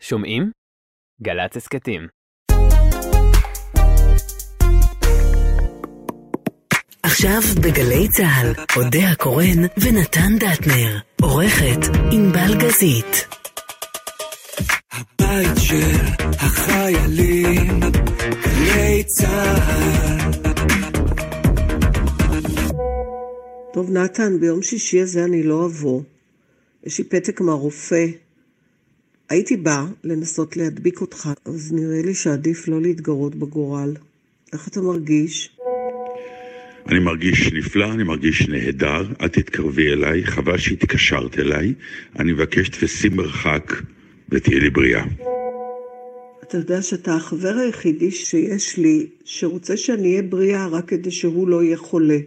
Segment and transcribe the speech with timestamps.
[0.00, 0.50] שומעים?
[1.22, 2.08] גל"צ הסכתים.
[7.02, 10.98] עכשיו בגלי צה"ל, אודה הקורן ונתן דטנר.
[11.22, 11.80] עורכת
[12.12, 13.26] ענבל גזית.
[14.92, 17.80] הבית של החיילים,
[18.42, 20.32] גלי צה"ל.
[23.72, 26.02] טוב, נתן, ביום שישי הזה אני לא אבוא.
[26.84, 28.06] יש לי פתק מהרופא.
[29.30, 33.94] הייתי באה לנסות להדביק אותך, אז נראה לי שעדיף לא להתגרות בגורל.
[34.52, 35.50] איך אתה מרגיש?
[36.88, 41.74] אני מרגיש נפלא, אני מרגיש נהדר, אל תתקרבי אליי, חבל שהתקשרת אליי,
[42.18, 43.72] אני מבקש תפסי מרחק
[44.28, 45.04] ותהיי לי בריאה.
[46.42, 51.62] אתה יודע שאתה החבר היחידי שיש לי שרוצה שאני אהיה בריאה רק כדי שהוא לא
[51.62, 52.18] יהיה חולה.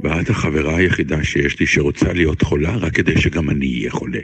[0.00, 4.20] ואת החברה היחידה שיש לי שרוצה להיות חולה רק כדי שגם אני אהיה חולה.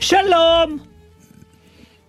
[0.00, 0.78] שלום!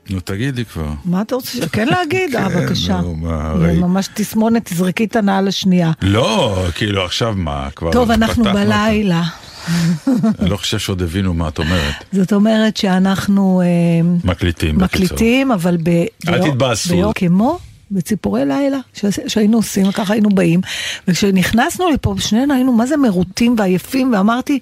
[0.09, 0.87] נו, תגידי כבר.
[1.05, 1.67] מה אתה רוצה?
[1.71, 2.35] כן להגיד?
[2.35, 3.01] אה, כן, בבקשה.
[3.01, 5.91] נו, מה, זה הרי- ממש תסמונת, תזרקי את הנעל השנייה.
[6.01, 8.43] לא, כאילו עכשיו מה, כבר טוב, אנחנו.
[8.43, 9.23] בלילה.
[10.39, 11.93] אני לא חושב שעוד הבינו מה את אומרת.
[12.11, 13.67] זאת אומרת שאנחנו אה,
[14.23, 15.05] מקליטים, בקיצור.
[15.05, 15.89] מקליטים, אבל ב...
[16.27, 16.89] אל תתבאסו.
[16.89, 17.59] ביום- כמו
[17.91, 18.79] בציפורי לילה,
[19.27, 20.61] שהיינו עושים, ככה היינו באים.
[21.07, 24.59] וכשנכנסנו לפה, שנינו היינו מה זה מרוטים ועייפים, ואמרתי,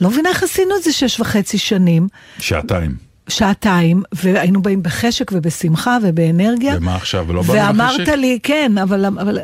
[0.00, 2.08] לא מבינה איך עשינו את זה שש וחצי שנים.
[2.38, 3.05] שעתיים.
[3.28, 6.74] שעתיים, והיינו באים בחשק ובשמחה ובאנרגיה.
[6.76, 8.12] ומה עכשיו, לא באנו ואמרת לחשק?
[8.12, 9.38] לי, כן, אבל, אבל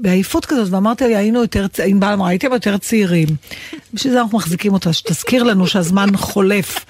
[0.00, 3.28] בעייפות כזאת, ואמרת לי, היינו יותר, ענבל אמרה, הייתם יותר צעירים.
[3.94, 6.84] בשביל זה אנחנו מחזיקים אותה, שתזכיר לנו שהזמן חולף.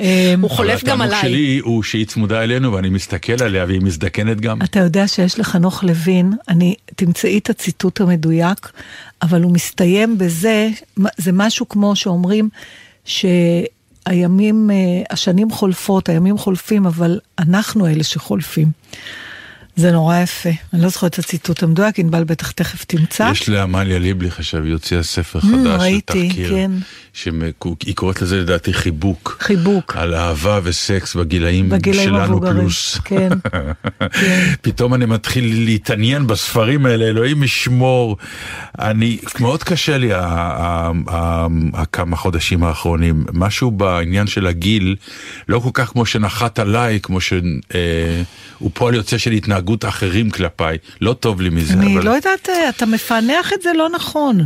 [0.00, 1.36] אה, הוא חולף גם אבל התענוג עליי.
[1.38, 4.62] שלי הוא שהיא צמודה אלינו ואני מסתכל עליה והיא מזדקנת גם.
[4.62, 8.72] אתה יודע שיש לחנוך לוין, אני, תמצאי את הציטוט המדויק,
[9.22, 10.68] אבל הוא מסתיים בזה,
[11.16, 12.48] זה משהו כמו שאומרים
[13.04, 13.81] שהימים,
[14.70, 18.68] אה, השנים חולפות, הימים חולפים, אבל אנחנו אלה שחולפים.
[19.76, 20.50] זה נורא יפה.
[20.72, 23.28] אני לא זוכרת את הציטוט המדויק, ענבל בטח תכף תמצא.
[23.32, 26.70] יש לעמליה ליבליך עכשיו, היא הוציאה ספר Mm, חדש, ראיתי, כן.
[27.12, 29.36] שהיא קוראת לזה לדעתי חיבוק.
[29.40, 29.96] חיבוק.
[29.96, 32.98] על אהבה וסקס בגילאים בגילאים שלנו פלוס.
[33.04, 33.72] כן, כן.
[34.62, 38.16] פתאום אני מתחיל להתעניין בספרים האלה, אלוהים ישמור.
[38.78, 40.10] אני, מאוד קשה לי
[41.74, 43.24] הכמה חודשים האחרונים.
[43.32, 44.96] משהו בעניין של הגיל,
[45.48, 50.78] לא כל כך כמו שנחת עליי, כמו שהוא פועל יוצא של התנהגות אחרים כלפיי.
[51.00, 54.40] לא טוב לי מזה, אני אבל לא יודעת, אה, אתה מפענח את זה לא נכון.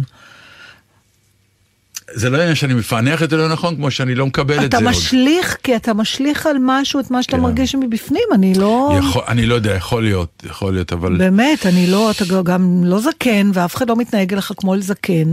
[2.15, 4.79] זה לא עניין שאני מפענח את זה לא נכון, כמו שאני לא מקבל את אתה
[4.79, 4.91] זה עוד.
[4.95, 7.43] משליך, כי אתה משליך על משהו את מה שאתה כן.
[7.43, 8.99] מרגיש מבפנים, אני לא...
[8.99, 11.17] יכול, אני לא יודע, יכול להיות, יכול להיות, אבל...
[11.19, 15.33] באמת, אני לא, אתה גם לא זקן, ואף אחד לא מתנהג אליך כמו אל זקן.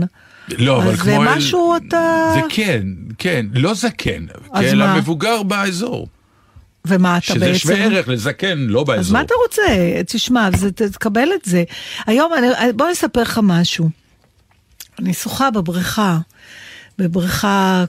[0.58, 1.04] לא, אבל אז כמו...
[1.10, 2.30] זה אל- משהו אתה...
[2.34, 2.82] זה כן,
[3.18, 4.92] כן, לא זקן, אז כאל מה?
[4.94, 6.08] המבוגר באזור.
[6.86, 7.58] ומה אתה שזה בעצם...
[7.58, 9.00] שווה ערך לזקן, לא באזור.
[9.00, 9.62] אז מה אתה רוצה?
[10.06, 11.64] תשמע, זה, תקבל את זה.
[12.06, 13.88] היום, אני, בוא אני אספר לך משהו.
[14.98, 16.18] אני שוחה בבריכה,
[16.98, 17.84] בבריכה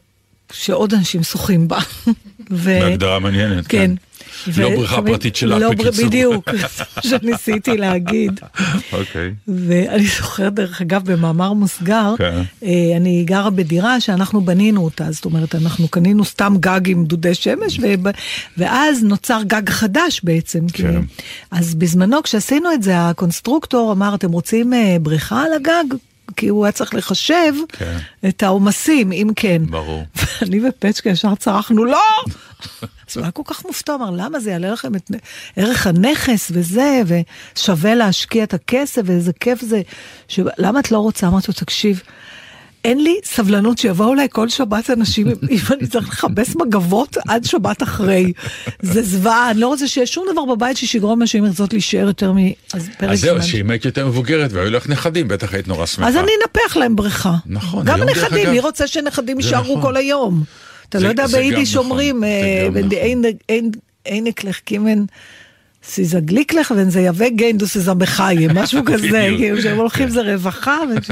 [0.52, 1.80] שעוד אנשים שוחים בה.
[2.52, 2.80] ו...
[2.80, 3.78] בהגדרה מעניינת, כן.
[3.78, 3.92] כן.
[4.58, 6.06] לא בריכה פרטית שלך, לא, בקיצור.
[6.06, 6.50] בדיוק,
[7.08, 8.40] שניסיתי להגיד.
[8.94, 9.34] אוקיי.
[9.48, 12.42] ואני זוכרת, דרך אגב, במאמר מוסגר, כן.
[12.64, 17.36] אה, אני גרה בדירה שאנחנו בנינו אותה, זאת אומרת, אנחנו קנינו סתם גג עם דודי
[17.36, 18.12] שמש, וב-
[18.58, 20.60] ואז נוצר גג חדש בעצם.
[20.74, 21.02] כן.
[21.52, 25.98] אז בזמנו, כשעשינו את זה, הקונסטרוקטור אמר, אתם רוצים אה, בריכה על הגג?
[26.36, 27.98] כי הוא היה צריך לחשב כן.
[28.28, 29.62] את העומסים, אם כן.
[29.70, 30.04] ברור.
[30.42, 32.04] ואני ופצ'קה ישר צרחנו, לא!
[33.10, 35.12] אז הוא היה כל כך מופתע, אמר, למה זה יעלה לכם את
[35.56, 37.02] ערך הנכס וזה,
[37.56, 39.82] ושווה להשקיע את הכסף, ואיזה כיף זה.
[40.28, 40.40] ש...
[40.58, 41.28] למה את לא רוצה?
[41.28, 42.02] אמרתי לו, תקשיב,
[42.86, 45.36] אין לי סבלנות שיבואו אליי כל שבת אנשים, אם
[45.72, 48.34] אני צריך לכבס מגבות עד שבת אחרי.
[48.82, 52.56] זה זוועה, אני לא רוצה שיש שום דבר בבית שיגרום לאנשים לרצות להישאר יותר מפרק
[53.00, 53.10] זמן.
[53.10, 56.08] אז זהו, שאם היית יותר מבוגרת והיו לך נכדים, בטח היית נורא שמחה.
[56.10, 57.36] אז אני אנפח להם בריכה.
[57.46, 59.82] נכון, גם אגב- מי רוצה שנכדים יישארו נכון.
[59.82, 60.44] כל היום?
[60.90, 62.78] אתה לא יודע, ביידיש נכון, אומרים, זה אה, גם
[65.88, 69.28] ja weggehen, du sie sagen בחיים, משהו כזה.
[69.38, 71.12] כאילו כשהם הולכים זה רווחה, וכש-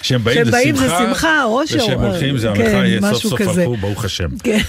[0.00, 3.40] כשהם באים זה שמחה, אושר, וכשהם הולכים זה כן, המחאה, יהיה סוף סוף.
[3.40, 4.28] הלכו, ברוך השם.
[4.42, 4.58] כן.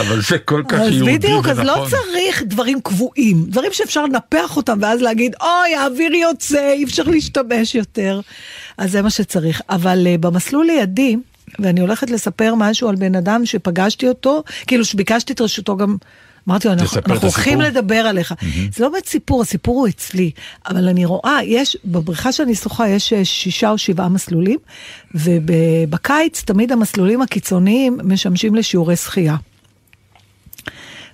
[0.00, 1.88] אבל זה כל כך אז יהודי בדיוק, אז לא ונכון.
[1.90, 7.74] צריך דברים קבועים, דברים שאפשר לנפח אותם ואז להגיד, אוי, האוויר יוצא, אי אפשר להשתמש
[7.74, 8.20] יותר.
[8.78, 9.60] אז זה מה שצריך.
[9.70, 11.16] אבל uh, במסלול לידי,
[11.58, 15.96] ואני הולכת לספר משהו על בן אדם שפגשתי אותו, כאילו שביקשתי את רשותו גם...
[16.48, 17.60] אמרתי לו, אנחנו, אנחנו הולכים.
[17.60, 18.34] לדבר עליך.
[18.72, 20.30] זה לא באמת סיפור, הסיפור הוא אצלי.
[20.68, 24.58] אבל אני רואה, יש, בבריכה שאני שוחה יש אה, שישה או שבעה מסלולים,
[25.14, 29.36] ובקיץ תמיד המסלולים הקיצוניים משמשים לשיעורי שחייה.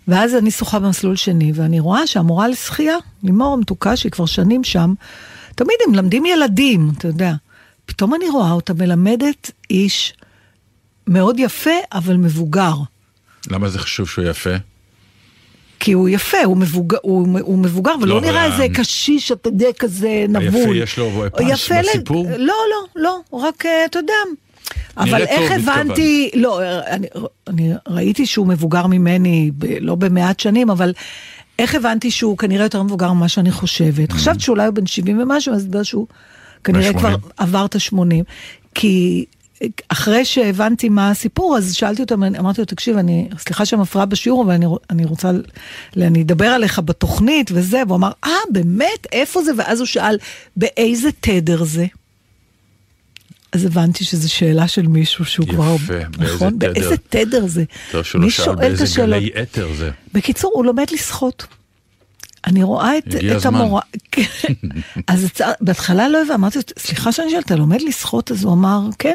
[0.08, 4.94] ואז אני שוחה במסלול שני, ואני רואה שהמורה לשחייה, לימור המתוקה, שהיא כבר שנים שם,
[5.54, 7.32] תמיד הם מלמדים ילדים, אתה יודע.
[7.86, 10.14] פתאום אני רואה אותה מלמדת איש
[11.06, 12.74] מאוד יפה, אבל מבוגר.
[13.50, 14.50] למה זה חשוב שהוא יפה?
[15.80, 19.66] כי הוא יפה, הוא מבוגר, הוא, הוא מבוגר ולא לא, נראה איזה קשיש, אתה יודע,
[19.78, 20.76] כזה נבול.
[20.82, 22.26] יש לו פאנץ' יפה ל- בסיפור?
[22.38, 24.12] לא, לא, לא, רק, אה, אתה יודע.
[24.96, 27.06] אבל איך הבנתי, לא, אני,
[27.48, 30.92] אני ראיתי שהוא מבוגר ממני, ב, לא במעט שנים, אבל
[31.58, 34.12] איך הבנתי שהוא כנראה יותר מבוגר ממה שאני חושבת?
[34.12, 36.06] חשבתי שאולי הוא בן 70 ומשהו, אז בגלל שהוא
[36.64, 37.30] כנראה בן כבר 80.
[37.36, 38.24] עבר את ה-80.
[38.74, 39.24] כי
[39.88, 44.44] אחרי שהבנתי מה הסיפור, אז שאלתי אותו, אמרתי לו, תקשיב, אני, סליחה שאני מפריעה בשיעור,
[44.44, 45.30] אבל אני, אני רוצה,
[45.96, 49.06] אני אדבר עליך בתוכנית וזה, והוא אמר, אה, באמת?
[49.12, 49.50] איפה זה?
[49.56, 50.18] ואז הוא שאל,
[50.56, 51.86] באיזה תדר זה?
[53.52, 55.76] אז הבנתי שזו שאלה של מישהו שהוא יפה, כבר...
[55.86, 56.56] באיזה נכון?
[56.56, 56.72] תדר?
[56.72, 57.64] באיזה תדר זה?
[57.90, 59.20] טוב שהוא לא שאל שואל את באיזה השאלות?
[59.20, 59.90] גלי אתר זה.
[60.12, 61.46] בקיצור, הוא לומד לשחות.
[62.46, 63.04] אני רואה את,
[63.36, 63.46] את.
[63.46, 63.82] המורה,
[64.12, 64.22] כן.
[65.06, 65.28] אז.
[65.60, 68.30] בהתחלה לא הבנתי, אמרתי סליחה שאני שואלת, אתה לומד לשחות?
[68.30, 69.14] אז הוא אמר, כן.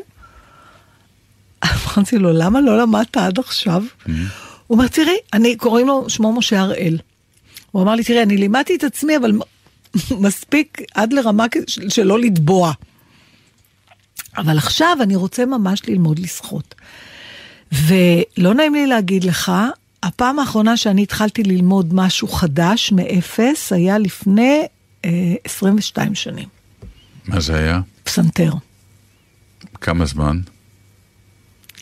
[1.66, 3.84] אמרתי לו, למה לא למדת עד עכשיו?
[4.06, 4.16] הוא
[4.78, 6.98] אומר, תראי, אני, קוראים לו, שמו משה הראל.
[7.72, 9.32] הוא אמר לי, תראי, אני לימדתי את עצמי, אבל
[10.12, 12.72] מספיק עד לרמה של- שלא לטבוע.
[14.38, 16.76] אבל עכשיו אני רוצה ממש ללמוד לשחות.
[17.72, 19.52] ולא נעים לי להגיד לך,
[20.04, 24.62] הפעם האחרונה שאני התחלתי ללמוד משהו חדש מאפס היה לפני
[25.06, 25.10] אה,
[25.44, 26.48] 22 שנים.
[27.28, 27.80] מה זה היה?
[28.04, 28.54] פסנתר.
[29.82, 30.40] כמה זמן?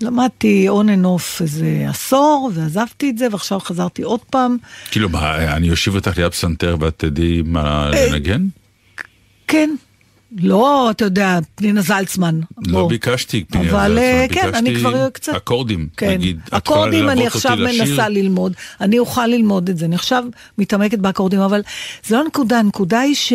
[0.02, 4.58] למדתי on and off איזה עשור, ועזבתי את זה, ועכשיו חזרתי עוד פעם.
[4.92, 8.48] כאילו, מה, אני אושיב אותך ליד פסנתר ואת תדעי מה אה, לנגן?
[9.48, 9.76] כן,
[10.38, 12.40] לא, אתה יודע, פנינה זלצמן.
[12.58, 12.90] לא בוא.
[12.90, 15.34] ביקשתי פנינה אבל אה, זלצמן, כן, אני כבר קצת...
[15.34, 16.40] אקורדים, כן, נגיד.
[16.52, 17.58] אקורדים אני עכשיו?
[17.58, 20.24] מנסה ללמוד, אני אוכל ללמוד את זה, אני עכשיו
[20.58, 21.62] מתעמקת באקורדים, אבל
[22.06, 23.34] זה לא הנקודה, הנקודה היא ש...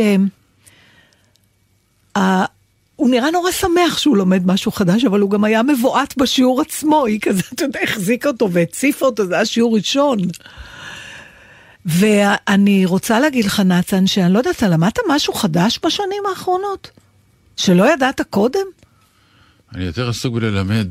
[2.96, 7.06] הוא נראה נורא שמח שהוא לומד משהו חדש, אבל הוא גם היה מבועת בשיעור עצמו,
[7.06, 10.18] היא כזה, אתה יודע, החזיקה אותו והציפה אותו, זה היה שיעור ראשון.
[11.86, 16.90] ואני רוצה להגיד לך, נתן, שאני לא יודעת, אתה למדת משהו חדש בשנים האחרונות?
[17.56, 18.66] שלא ידעת קודם?
[19.74, 20.88] אני יותר עסוק בללמד.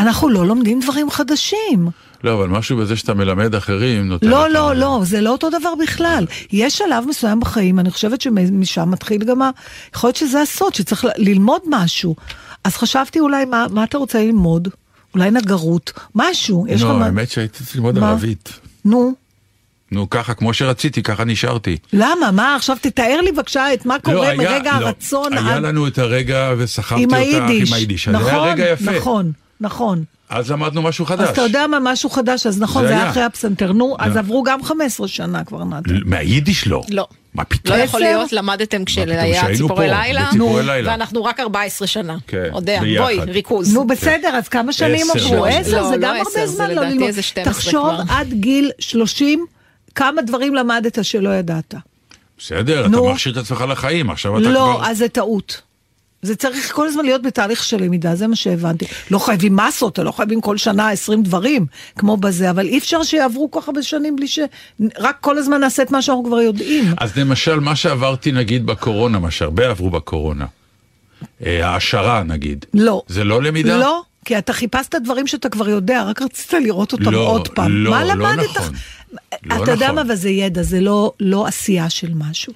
[0.00, 1.88] אנחנו לא לומדים דברים חדשים.
[2.24, 5.50] לא, אבל משהו בזה שאתה מלמד אחרים נותן לא, לך- לא, לא, זה לא אותו
[5.50, 6.26] דבר בכלל.
[6.52, 9.50] יש שלב מסוים בחיים, אני חושבת שמשם מתחיל גם ה...
[9.94, 12.16] יכול להיות שזה הסוד, שצריך ללמוד משהו.
[12.64, 14.68] אז חשבתי אולי, מה, מה אתה רוצה ללמוד?
[15.14, 16.66] אולי נגרות, משהו.
[16.68, 17.02] יש לא.
[17.04, 17.98] האמת שהייתי צריך ללמוד?
[17.98, 18.52] ערבית.
[18.84, 19.12] נו,
[19.92, 21.76] נו, ככה, כמו שרציתי, ככה נשארתי.
[21.92, 22.30] למה?
[22.32, 22.54] מה?
[22.56, 25.62] עכשיו תתאר לי בבקשה את מה קורה לא, היה- מרגע לא, הרצון היה עד...
[25.62, 26.92] לנו את הרגע עם אותך.
[26.92, 28.08] עם היידיש.
[28.08, 28.58] נכון.
[28.96, 30.04] נכון, נכון.
[30.28, 31.20] אז למדנו משהו חדש.
[31.20, 33.10] אז אתה יודע מה, משהו חדש, אז נכון, זה זה היה.
[33.10, 33.72] אחרי הפסנתר.
[33.72, 34.18] נו, אז לא.
[34.18, 35.94] עברו גם 15 שנה כבר, נתן.
[36.04, 36.82] מהיידיש לא.
[36.90, 37.06] לא.
[37.34, 37.76] מה פתאום?
[37.76, 38.00] לא יכול?
[38.00, 40.30] להיות, למדתם כשהיה ציפורי לילה.
[40.84, 42.16] ואנחנו רק 14 שנה.
[42.26, 43.02] כן, יודע, ביחד.
[43.04, 43.74] בואי, ריכוז.
[43.74, 45.28] נו בסדר, אז כמה שנים עברו?
[45.28, 45.44] שנים.
[45.44, 45.82] עשר?
[45.82, 47.02] לא, זה לא גם הרבה זה זמן לא ללמוד.
[47.02, 47.90] איזה 12 תחשוב.
[48.08, 49.46] עד גיל 30,
[49.94, 51.74] כמה דברים למדת שלא ידעת.
[52.38, 53.00] בסדר, אתה.
[53.00, 54.86] מכשיר את עצמך לחיים, עכשיו אתה לא, כבר...
[54.90, 55.60] אז זה טעות.
[56.22, 58.84] זה צריך כל הזמן להיות בתהליך של למידה, זה מה שהבנתי.
[59.10, 61.66] לא חייבים מסות, לא חייבים כל שנה 20 דברים,
[61.98, 64.38] כמו בזה, אבל אי אפשר שיעברו כל כך הרבה שנים בלי ש...
[64.98, 66.84] רק כל הזמן נעשה את מה שאנחנו כבר יודעים.
[66.98, 70.46] אז למשל, מה שעברתי נגיד בקורונה, מה שהרבה עברו בקורונה,
[71.46, 72.64] אה, העשרה נגיד.
[72.74, 73.02] לא.
[73.08, 73.76] זה לא למידה?
[73.76, 77.84] לא, כי אתה חיפשת דברים שאתה כבר יודע, רק רצית לראות אותם לא, עוד פעם.
[77.84, 78.56] לא, מה לא למדת?
[78.56, 78.74] נכון.
[79.44, 79.94] לא אתה יודע נכון.
[79.94, 82.52] מה, אבל זה ידע, זה לא, לא עשייה של משהו.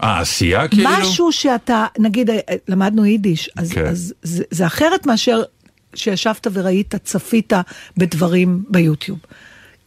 [0.00, 0.90] העשייה כאילו?
[0.90, 2.38] משהו שאתה, נגיד, אה,
[2.68, 3.86] למדנו יידיש, אז, כן.
[3.86, 5.42] אז זה, זה אחרת מאשר
[5.94, 7.52] שישבת וראית, צפית
[7.96, 9.18] בדברים ביוטיוב.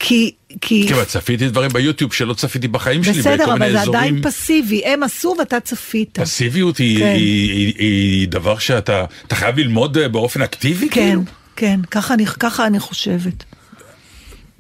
[0.04, 3.72] כי, כי, כן, אבל צפיתי דברים ביוטיוב שלא צפיתי בחיים שלי, בסדר, בכל אבל מיני
[3.72, 4.00] זה אזורים.
[4.00, 6.20] עדיין פסיבי, הם עשו ואתה צפית.
[6.20, 7.06] פסיביות היא, כן.
[7.06, 11.22] היא, היא, היא דבר שאתה אתה חייב ללמוד אה, באופן אקטיבי כן, כאילו?
[11.56, 13.44] כן, ככה אני, ככה אני חושבת.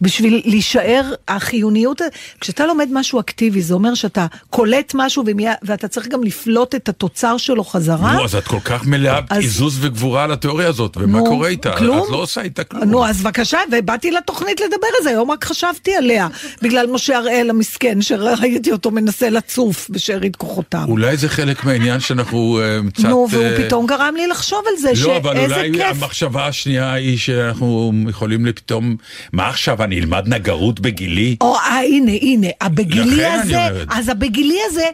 [0.01, 2.01] בשביל להישאר, החיוניות,
[2.39, 6.89] כשאתה לומד משהו אקטיבי, זה אומר שאתה קולט משהו ומיה, ואתה צריך גם לפלוט את
[6.89, 8.13] התוצר שלו חזרה.
[8.13, 11.47] נו, אז את כל כך מלאה אז- עיזוז וגבורה על התיאוריה הזאת, ומה נו, קורה
[11.47, 11.71] איתה?
[11.77, 12.03] כלום.
[12.03, 12.83] את לא עושה איתה כלום.
[12.83, 16.27] נו, אז בבקשה, ובאתי לתוכנית לדבר על זה, היום רק חשבתי עליה,
[16.61, 20.85] בגלל משה הראל המסכן, שראיתי אותו מנסה לצוף בשארית כוחותיו.
[20.87, 23.03] אולי זה חלק מהעניין שאנחנו אה, קצת...
[23.05, 26.03] נו, והוא אה, פתאום גרם לי לחשוב על זה, לא, אבל שאיזה אולי כיף.
[26.03, 28.95] המחשבה השנייה היא שאנחנו יכולים לפתאום...
[29.33, 31.35] מה עכשיו, אני אלמד נגרות בגילי?
[31.41, 33.59] או, אה, הנה, הנה, הבגילי הזה.
[33.89, 34.85] אז הבגילי הזה,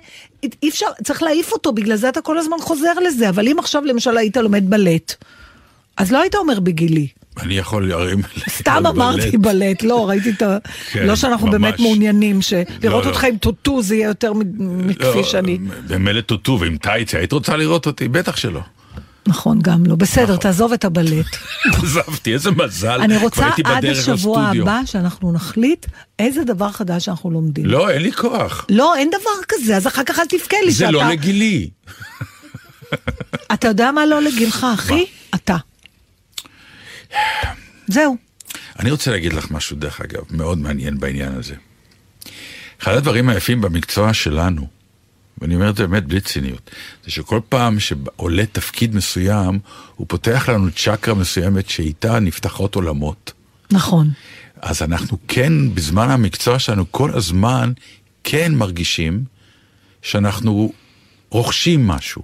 [0.63, 3.85] אי אפשר, צריך להעיף אותו, בגלל זה אתה כל הזמן חוזר לזה, אבל אם עכשיו
[3.85, 5.15] למשל היית לומד בלט,
[5.97, 7.07] אז לא היית אומר בגילי.
[7.39, 8.21] אני יכול להרים...
[8.49, 8.83] סתם.
[8.87, 10.57] אמרתי בלט, לא, ראיתי את ה...
[10.91, 11.51] כן, לא שאנחנו.
[11.51, 13.05] באמת מעוניינים, שלראות לא, לא.
[13.07, 15.57] אותך עם טוטו זה יהיה יותר מ- מכפי שאני...
[15.87, 18.07] במילא טוטו ועם טייץ, היית רוצה לראות אותי?
[18.07, 18.61] בטח שלא.
[19.27, 19.95] נכון, גם לא.
[19.95, 21.37] בסדר, תעזוב את הבלט.
[21.83, 23.01] עזבתי, איזה מזל.
[23.01, 24.47] אני רוצה עד השבוע.
[24.47, 25.85] הבא שאנחנו נחליט
[26.19, 27.65] איזה דבר חדש אנחנו לומדים.
[27.65, 28.65] לא, אין לי כוח.
[28.69, 30.91] לא, אין דבר כזה, אז אחר כך אל תבכה לי זה שאתה...
[30.91, 31.69] לא לגילי.
[33.53, 35.05] אתה יודע מה לא לגילך, אחי?
[35.35, 35.57] אתה.
[37.87, 38.17] זהו.
[38.79, 41.55] אני רוצה להגיד לך משהו, דרך אגב, מאוד מעניין בעניין הזה.
[42.81, 44.67] אחד הדברים היפים במקצוע שלנו,
[45.41, 46.71] ואני אומר את זה באמת בלי ציניות,
[47.05, 49.59] זה שכל פעם שעולה תפקיד מסוים,
[49.95, 53.33] הוא פותח לנו צ'קרה מסוימת שאיתה נפתחות עולמות.
[53.71, 54.09] נכון.
[54.61, 57.71] אז אנחנו כן, בזמן המקצוע שלנו, כל הזמן
[58.23, 59.23] כן מרגישים
[60.01, 60.73] שאנחנו
[61.29, 62.21] רוכשים משהו.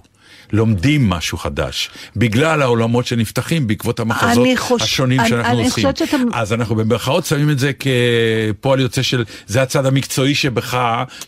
[0.52, 5.84] לומדים משהו חדש, בגלל העולמות שנפתחים בעקבות המחזות חוש- השונים אני- שאנחנו אני עושים.
[5.96, 10.78] שאתה- אז אנחנו במרכאות שמים את זה כפועל יוצא של, זה הצד המקצועי שבך,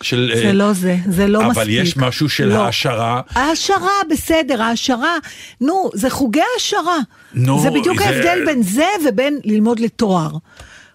[0.02, 0.32] של...
[0.37, 1.56] זה אה, לא זה, זה לא מספיק.
[1.56, 2.64] אבל יש משהו של לא.
[2.64, 3.20] העשרה.
[3.35, 3.76] העשרה,
[4.11, 5.16] בסדר, העשרה,
[5.61, 6.96] נו, זה חוגי העשרה.
[7.35, 10.30] נו, זה בדיוק זה- ההבדל בין זה ובין ללמוד לתואר.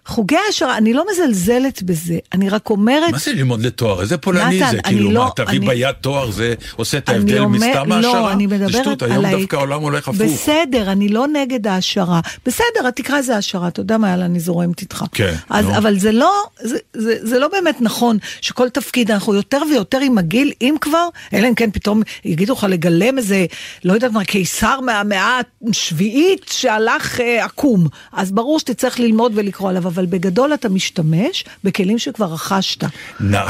[0.06, 3.10] חוגי העשרה, אני לא מזלזלת בזה, אני רק אומרת...
[3.12, 4.00] מה זה ללמוד לתואר?
[4.00, 4.78] איזה פולני נתן, זה?
[4.84, 7.92] אני כאילו, לא- מה, תביא אני- ביד תואר זה עושה את אני ההבדל אומר- מסתם
[7.92, 8.00] העשרה?
[8.12, 10.20] לא, אני זה מדברת שטות, על היום ה- דווקא העולם הולך הפוך.
[10.22, 12.20] בסדר, אני לא נגד ההשערה.
[12.46, 15.04] בסדר, תקרא לזה השערה, אתה יודע מה, יאללה, אני זורמת איתך.
[15.12, 15.76] כן, אז, נו.
[15.76, 20.18] אבל זה לא, זה, זה, זה לא באמת נכון שכל תפקיד, אנחנו יותר ויותר עם
[20.18, 23.46] הגיל, אם כבר, אלא אם כן פתאום יגידו לך לגלם איזה,
[23.84, 25.40] לא יודעת מה, קיסר מהמאה
[25.70, 27.86] השביעית שהלך אה, עקום.
[28.12, 32.84] אז ברור שתצטרך ללמוד ולקרוא עליו, אבל בגדול אתה משתמש בכלים שכבר רכשת.
[32.84, 32.88] נ-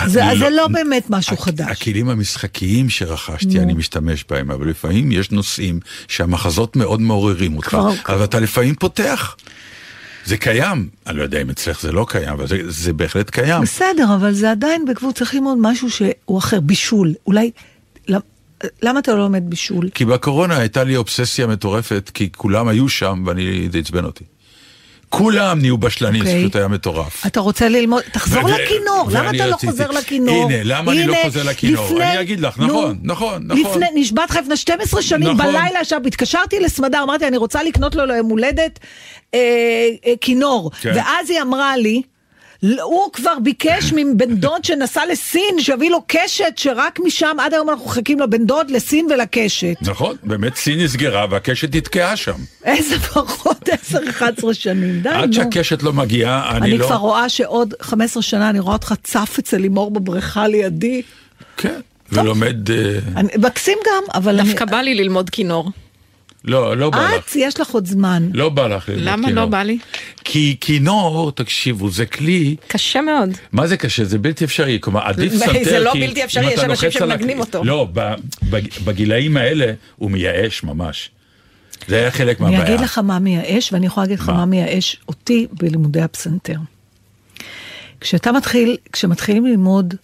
[0.07, 1.67] זה, לא- זה לא באמת משהו הכ- חדש.
[1.71, 7.93] הכלים המשחקיים שרכשתי, אני משתמש בהם, אבל לפעמים יש נושאים שהמחזות מאוד מעוררים אותך, כבר-
[8.09, 9.37] אבל אתה לפעמים פותח.
[10.25, 13.63] זה קיים, אני לא יודע אם אצלך זה לא קיים, אבל זה, זה בהחלט קיים.
[13.63, 17.15] בסדר, אבל זה עדיין בגבול, צריך ללמוד משהו שהוא אחר, בישול.
[17.27, 17.51] אולי,
[18.09, 18.21] למ-
[18.83, 19.89] למה אתה לא לומד בישול?
[19.95, 24.25] כי בקורונה הייתה לי אובססיה מטורפת, כי כולם היו שם ואני, זה עצבן אותי.
[25.12, 26.42] כולם נהיו בשלנים, זה אוקיי.
[26.42, 27.26] פשוט היה מטורף.
[27.26, 30.45] אתה רוצה ללמוד, תחזור ו- לכינור, למה אתה לא חוזר לכינור?
[30.50, 31.85] הנה, למה אני לא הנה, חוזר לכינור?
[31.87, 33.61] לפני- אני אגיד לך, נו, נכון, נכון, נכון.
[33.83, 35.37] לפני, נשבעת לך לפני 12 שנים נכון.
[35.52, 38.78] בלילה, עכשיו התקשרתי לסמדר, אמרתי, אני רוצה לקנות לו ליום הולדת
[39.35, 39.38] אה,
[40.07, 40.71] אה, כינור.
[40.81, 40.92] כן.
[40.95, 42.02] ואז היא אמרה לי,
[42.83, 47.87] הוא כבר ביקש מבן דוד שנסע לסין, שיביא לו קשת, שרק משם, עד היום אנחנו
[47.87, 49.75] מחכים לבן דוד, לסין ולקשת.
[49.81, 52.35] נכון, באמת סין נסגרה והקשת נתקעה שם.
[52.64, 53.95] איזה פחות 10-11
[54.52, 55.33] שנים, די, עד נו.
[55.35, 56.87] שהקשת לא מגיעה, אני אני לא...
[56.87, 61.02] כבר רואה שעוד 15 שנה אני רואה אותך צף אצל לימור בבריכה לידי.
[61.57, 61.81] כן,
[62.12, 62.71] ולומד...
[62.71, 62.76] אה,
[63.16, 64.49] אני- מקסים גם, אבל אני...
[64.49, 65.71] דווקא בא לי ללמוד כינור.
[66.45, 67.25] לא, לא בא לך.
[67.29, 68.29] את, יש לך עוד זמן.
[68.35, 69.45] לא בא לך ללמוד למה כינור.
[69.45, 69.79] לא בא לי?
[70.25, 73.31] כי כינור, תקשיבו, זה כלי, קשה מאוד.
[73.53, 74.05] מה זה קשה?
[74.05, 77.65] זה בלתי אפשרי, כלומר עדיף זה סנטר, לא כי בלתי אפשרי, יש אנשים שמנגנים אותו.
[77.65, 77.89] לא,
[78.85, 81.11] בגילאים האלה הוא מייאש ממש.
[81.89, 82.75] זה היה חלק אני מהבעיה.
[82.75, 84.29] אגיד לך מה מייאש, ואני יכולה להגיד לך?
[84.29, 86.59] מה מייאש אותי בלימודי הפסנתר.
[88.01, 89.95] כשאתה מתחיל, כשמתחילים ללמוד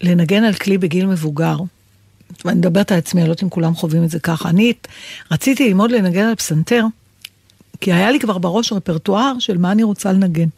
[0.00, 1.56] לנגן על כלי בגיל מבוגר,
[2.44, 4.48] ואני מדברת על עצמי, אני לא יודעת אם כולם חווים את זה ככה.
[4.48, 4.72] אני
[5.30, 6.84] רציתי ללמוד לנגן על פסנתר,
[7.80, 10.48] כי היה לי כבר בראש רפרטואר של מה אני רוצה לנגן.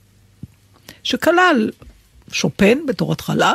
[1.02, 1.70] שכלל
[2.32, 3.52] שופן בתור התחלה,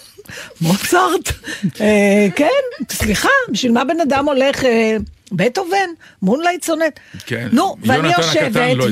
[0.60, 1.32] מוצרט,
[1.80, 4.64] אה, כן, סליחה, בשביל מה בן אדם הולך...
[4.64, 4.96] אה,
[5.32, 5.88] בטהובן,
[6.22, 7.00] מונלייט סונט.
[7.26, 7.48] כן.
[7.52, 8.84] נו, ואני יושבת, לא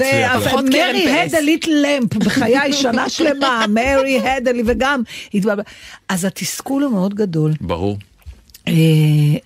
[0.58, 5.02] ומרי had a little lamp, בחיי שנה שלמה, מרי had a וגם.
[6.08, 7.52] אז התסכול הוא מאוד גדול.
[7.60, 7.98] ברור.
[8.68, 8.72] אה,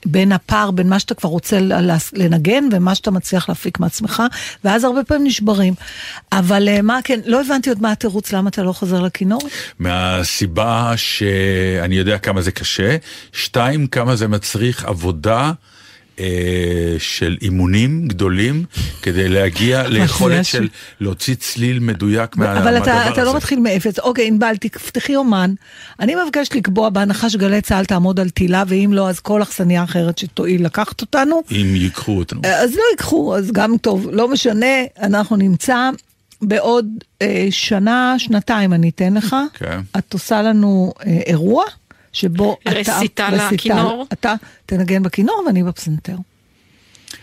[0.06, 1.58] בין הפער, בין מה שאתה כבר רוצה
[2.12, 4.22] לנגן ומה שאתה מצליח להפיק מעצמך,
[4.64, 5.74] ואז הרבה פעמים נשברים.
[6.32, 9.40] אבל אה, מה כן, לא הבנתי עוד מה התירוץ, למה אתה לא חוזר לכינור?
[9.78, 12.96] מהסיבה שאני יודע כמה זה קשה,
[13.32, 15.52] שתיים, כמה זה מצריך עבודה.
[16.20, 18.64] אה, של אימונים גדולים
[19.02, 20.68] כדי להגיע ליכולת של
[21.00, 23.36] להוציא צליל מדויק מה, אבל אתה, מהדבר לא הזה.
[23.36, 23.98] מתחיל מאפס.
[23.98, 25.54] אוקיי, ענבל, תפתחי אומן.
[26.00, 30.18] אני מבקש לקבוע בהנחה שגלי צה"ל תעמוד על תילה, ואם לא, אז כל אכסניה אחרת
[30.18, 31.42] שתואיל לקחת אותנו.
[31.50, 32.40] אם ייקחו אותנו.
[32.44, 35.90] אז לא ייקחו, אז גם טוב, לא משנה, אנחנו נמצא
[36.42, 36.86] בעוד
[37.22, 39.36] אה, שנה, שנתיים אני אתן לך.
[39.54, 39.80] כן.
[39.98, 41.64] את עושה לנו אה, אירוע,
[42.12, 42.70] שבו אתה...
[42.70, 44.06] רסיטל הכינור.
[44.12, 44.34] אתה
[44.66, 46.16] תנגן בכינור ואני בפסנתר.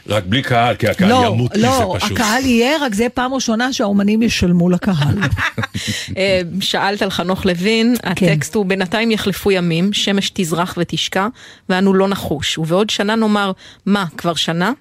[0.08, 2.12] רק בלי קהל, כי הקהל לא, ימות לא, מזה פשוט.
[2.12, 5.18] הקהל יהיה, רק זה פעם ראשונה שהאומנים ישלמו לקהל.
[6.18, 11.28] אה, שאלת על חנוך לוין, הטקסט הוא בינתיים יחלפו ימים, שמש תזרח ותשקע,
[11.70, 13.52] ואנו לא נחוש, ובעוד שנה נאמר,
[13.86, 14.72] מה, כבר שנה?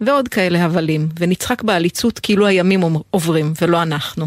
[0.00, 4.26] ועוד כאלה הבלים, ונצחק בעליצות כאילו הימים עוברים, ולא אנחנו.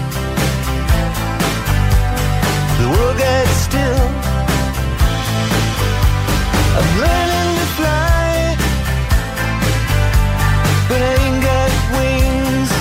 [2.81, 4.05] the world gets still.
[6.77, 8.29] I'm learning to fly,
[10.89, 12.71] but I ain't got wings.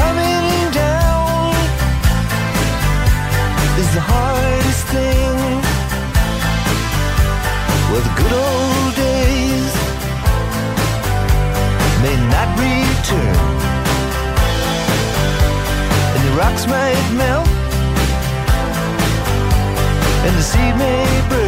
[0.00, 0.46] Coming
[0.82, 1.52] down
[3.80, 5.36] is the hardest thing.
[7.90, 9.72] Well, the good old days
[12.04, 13.62] may not return
[16.14, 17.41] and the rocks might melt,
[20.42, 21.41] deceive me.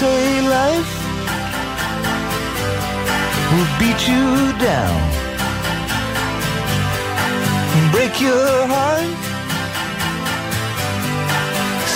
[0.00, 0.92] Say life
[3.52, 4.26] will beat you
[4.68, 5.00] down
[7.76, 9.20] and break your heart,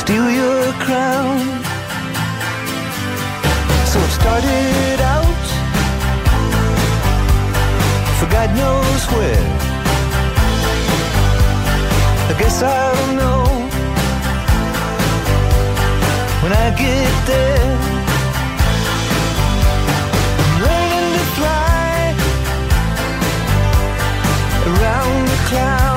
[0.00, 1.38] steal your crown.
[3.90, 5.44] So it started out
[8.18, 9.48] for God knows where.
[12.30, 13.53] I guess I'll know
[16.44, 17.78] when I get there.
[20.40, 22.14] I'm learning to fly
[24.66, 25.93] around the clouds.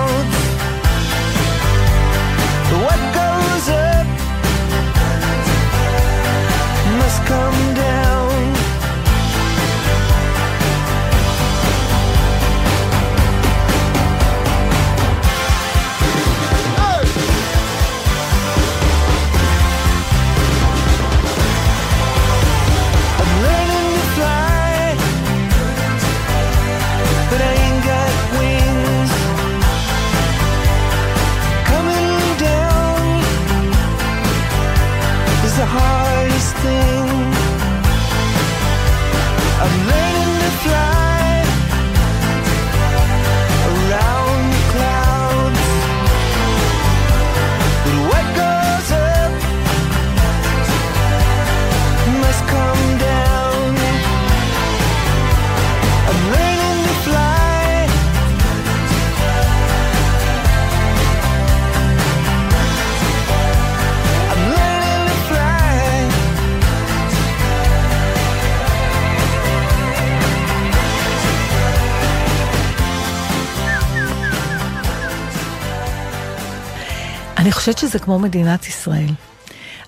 [77.48, 79.10] אני חושבת שזה כמו מדינת ישראל.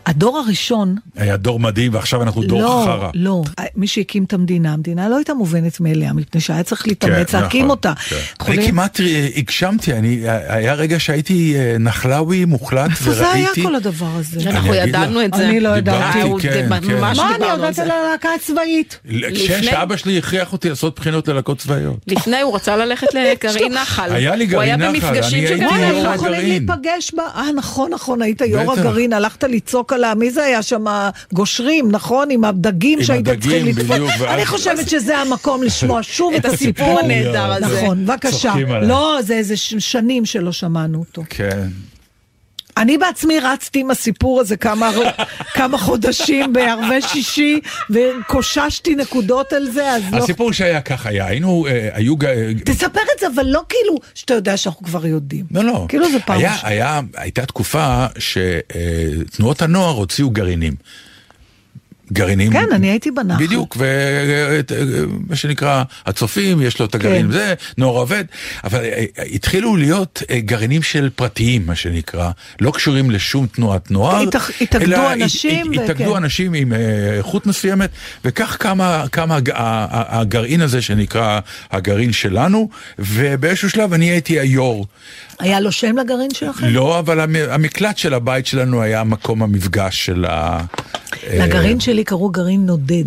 [0.10, 3.10] הדור הראשון, היה דור מדהים ועכשיו אנחנו דור לא, חרא.
[3.14, 3.42] לא,
[3.76, 7.60] מי שהקים את המדינה, המדינה לא הייתה מובנת מאליה, מפני שהיה צריך להתאמץ כן, להקים
[7.66, 7.94] נכון, אותה.
[8.10, 8.16] כן.
[8.42, 13.44] יכולים- אני כמעט אה, הגשמתי, אני, היה רגע שהייתי אה, נחלאוי מוחלט איפה זה היה
[13.46, 13.64] וראיתי...
[13.64, 14.50] כל הדבר הזה?
[14.50, 15.26] אנחנו ידענו לך.
[15.26, 15.50] את זה.
[15.50, 16.20] אני לא ידעתי.
[16.20, 16.70] אה, כן, כן.
[16.70, 17.80] מה, אני יודעת.
[17.80, 19.00] על הלהקה הצבאית?
[19.06, 19.20] כשם
[19.54, 21.98] לפני- שאבא שלי הכריח אותי לעשות בחינות ללהקות צבאיות.
[22.08, 24.12] לפני הוא רצה ללכת לגרעין נחל.
[24.14, 26.16] היה לי הוא היה גרעין נחל, במפגשים אני של הייתי גרעין יו"ר אנחנו נחל.
[26.16, 26.66] יכולים הגרעין.
[26.68, 28.72] להיפגש בה, אה נכון נכון, היית יו"ר.
[28.74, 30.16] הגרעין, הלכת לצעוק על ה...
[30.16, 30.86] מי זה היה שם?
[31.34, 32.32] גושרים, נכון?
[32.32, 34.22] עם הדגים עם שהייתם צריכים לתפוס.
[34.28, 37.00] אני חושבת שזה המקום לשמוע שוב את הסיפור.
[37.00, 37.82] הנהדר הזה.
[37.82, 38.54] נכון, בבקשה.
[38.82, 41.24] לא, זה איזה שנים שלא שמענו אותו.
[41.30, 41.68] כן.
[42.80, 44.92] אני בעצמי רצתי עם הסיפור הזה כמה,
[45.58, 50.18] כמה חודשים בערבי שישי, וקוששתי נקודות על זה, אז לא...
[50.18, 52.16] הסיפור שהיה כך היה, היינו, אה, היו...
[52.66, 55.46] תספר את זה, אבל לא כאילו שאתה יודע שאנחנו כבר יודעים.
[55.52, 55.86] לא, לא.
[55.90, 56.56] כאילו זה פעם היה.
[56.64, 60.74] היה, הייתה תקופה שתנועות הנוער הוציאו גרעינים.
[62.14, 62.52] גרעינים.
[62.54, 63.44] כן, אני הייתי בנחל.
[63.46, 67.32] בדיוק, ומה שנקרא, הצופים, יש לו את הגרעין, כן.
[67.32, 68.24] זה, נוער עובד,
[68.64, 74.24] אבל אה, התחילו להיות אה, גרעינים של פרטיים, מה שנקרא, לא קשורים לשום תנועת נוער.
[74.62, 75.84] התאגדו אנשים הת- וכן.
[75.84, 76.78] התאגדו אנשים עם אה,
[77.18, 77.90] איכות מסוימת,
[78.26, 79.38] וכך קמה, קמה
[79.90, 81.40] הגרעין הזה שנקרא
[81.72, 82.70] הגרעין שלנו,
[83.00, 84.86] ובאיזשהו שלב אני הייתי היו"ר.
[85.40, 86.66] היה לו שם לגרעין שלכם?
[86.68, 90.60] לא, אבל המ- המקלט של הבית שלנו היה מקום המפגש של ה...
[91.34, 93.04] לגרעין שלי קראו גרעין נודד.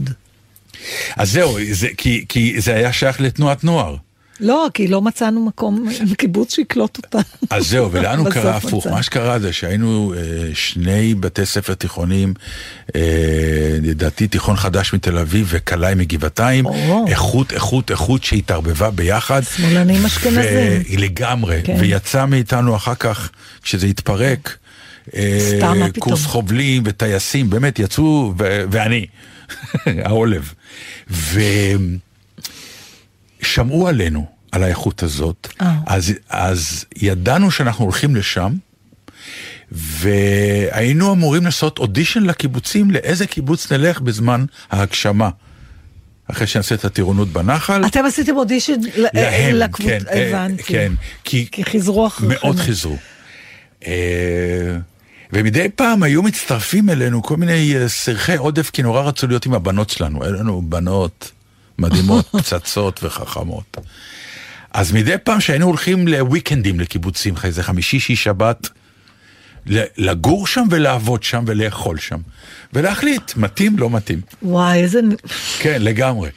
[1.16, 3.97] אז זהו, זה, כי, כי זה היה שייך לתנועת נוער.
[4.40, 7.18] לא, כי לא מצאנו מקום, קיבוץ שיקלוט אותה.
[7.51, 8.87] אז זהו, ולנו קרה הפוך.
[8.87, 10.21] מה שקרה זה שהיינו אה,
[10.55, 12.35] שני בתי ספר תיכונים,
[12.97, 13.01] אה,
[13.83, 17.05] לדעתי תיכון חדש מתל אביב וקלעי מגבעתיים, או.
[17.09, 19.42] איכות, איכות, איכות שהתערבבה ביחד.
[19.57, 20.42] שמאלנים אשכנזים.
[20.42, 21.77] ו- לגמרי, כן.
[21.81, 23.31] ויצא מאיתנו אחר כך,
[23.62, 24.57] כשזה התפרק,
[25.16, 26.09] אה, סתם, מה פתאום?
[26.09, 29.07] קורס חובלים וטייסים, באמת יצאו, ו- ואני,
[30.05, 30.53] העולב.
[33.42, 35.74] ושמעו עלינו, על האיכות הזאת, אה.
[35.87, 38.52] אז, אז ידענו שאנחנו הולכים לשם,
[39.72, 45.31] והיינו אמורים לעשות אודישן לקיבוצים, לאיזה קיבוץ נלך בזמן ההגשמה.
[46.31, 47.87] אחרי שנעשה את הטירונות בנחל.
[47.87, 50.62] אתם עשיתם אודישן ל- להם, לקבוצ- כן, אה, הבנתי.
[50.62, 50.92] כן,
[51.24, 52.35] כי, כי חיזרו אחריכם.
[52.40, 52.96] מאוד חיזרו.
[53.87, 54.76] אה,
[55.33, 59.55] ומדי פעם היו מצטרפים אלינו כל מיני אה, סרחי עודף, כי נורא רצו להיות עם
[59.55, 60.24] הבנות שלנו.
[60.24, 61.31] היו לנו בנות
[61.83, 63.77] מדהימות, פצצות וחכמות.
[64.73, 68.68] אז מדי פעם שהיינו הולכים לוויקנדים לקיבוצים, איזה חמישי, שיש, שבת,
[69.97, 72.18] לגור שם ולעבוד שם ולאכול שם.
[72.73, 74.21] ולהחליט, מתאים, לא מתאים.
[74.42, 75.01] וואי, איזה...
[75.59, 76.31] כן, לגמרי.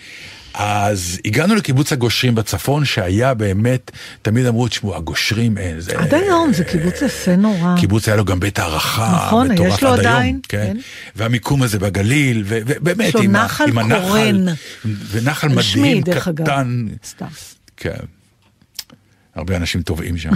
[0.58, 3.92] אז הגענו לקיבוץ הגושרים בצפון, שהיה באמת,
[4.22, 6.00] תמיד אמרו, תשמעו, הגושרים, אין, זה...
[6.00, 7.76] עד היום זה קיבוץ יפה נורא.
[7.80, 10.74] קיבוץ היה לו גם בית הערכה, נכון, מטורף יש לו עד היום, עדיין, כן.
[10.74, 10.78] כן.
[11.16, 14.46] והמיקום הזה בגליל, ובאמת, עם, נחל עם הנחל, קורן.
[15.12, 16.04] ונחל מדהים.
[16.04, 17.26] קטן, סתם.
[17.78, 18.06] כן.
[19.36, 20.32] הרבה אנשים טובעים שם.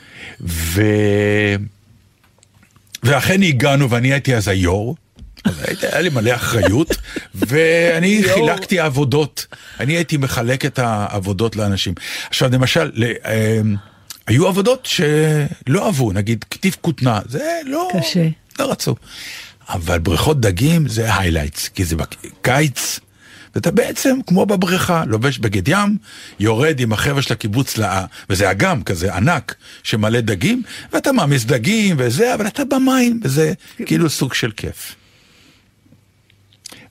[0.40, 0.82] ו...
[3.02, 4.94] ואכן הגענו, ואני הייתי אז היו"ר.
[5.44, 6.88] אז היה לי מלא אחריות,
[7.34, 9.46] ואני חילקתי עבודות.
[9.80, 11.94] אני הייתי מחלק את העבודות לאנשים.
[12.28, 13.76] עכשיו, למשל, ל- אמ,
[14.26, 17.88] היו עבודות שלא אהבו, נגיד כתיב כותנה, זה לא...
[17.98, 18.28] קשה.
[18.58, 18.94] לא רצו.
[19.68, 23.00] אבל בריכות דגים זה highlights, כי זה בקיץ,
[23.54, 25.96] ואתה בעצם כמו בבריכה, לובש בגד ים,
[26.40, 31.96] יורד עם החבר'ה של הקיבוץ, לה, וזה אגם כזה ענק שמלא דגים, ואתה מעמיס דגים
[31.98, 33.52] וזה, אבל אתה במים, וזה
[33.86, 34.94] כאילו סוג של כיף.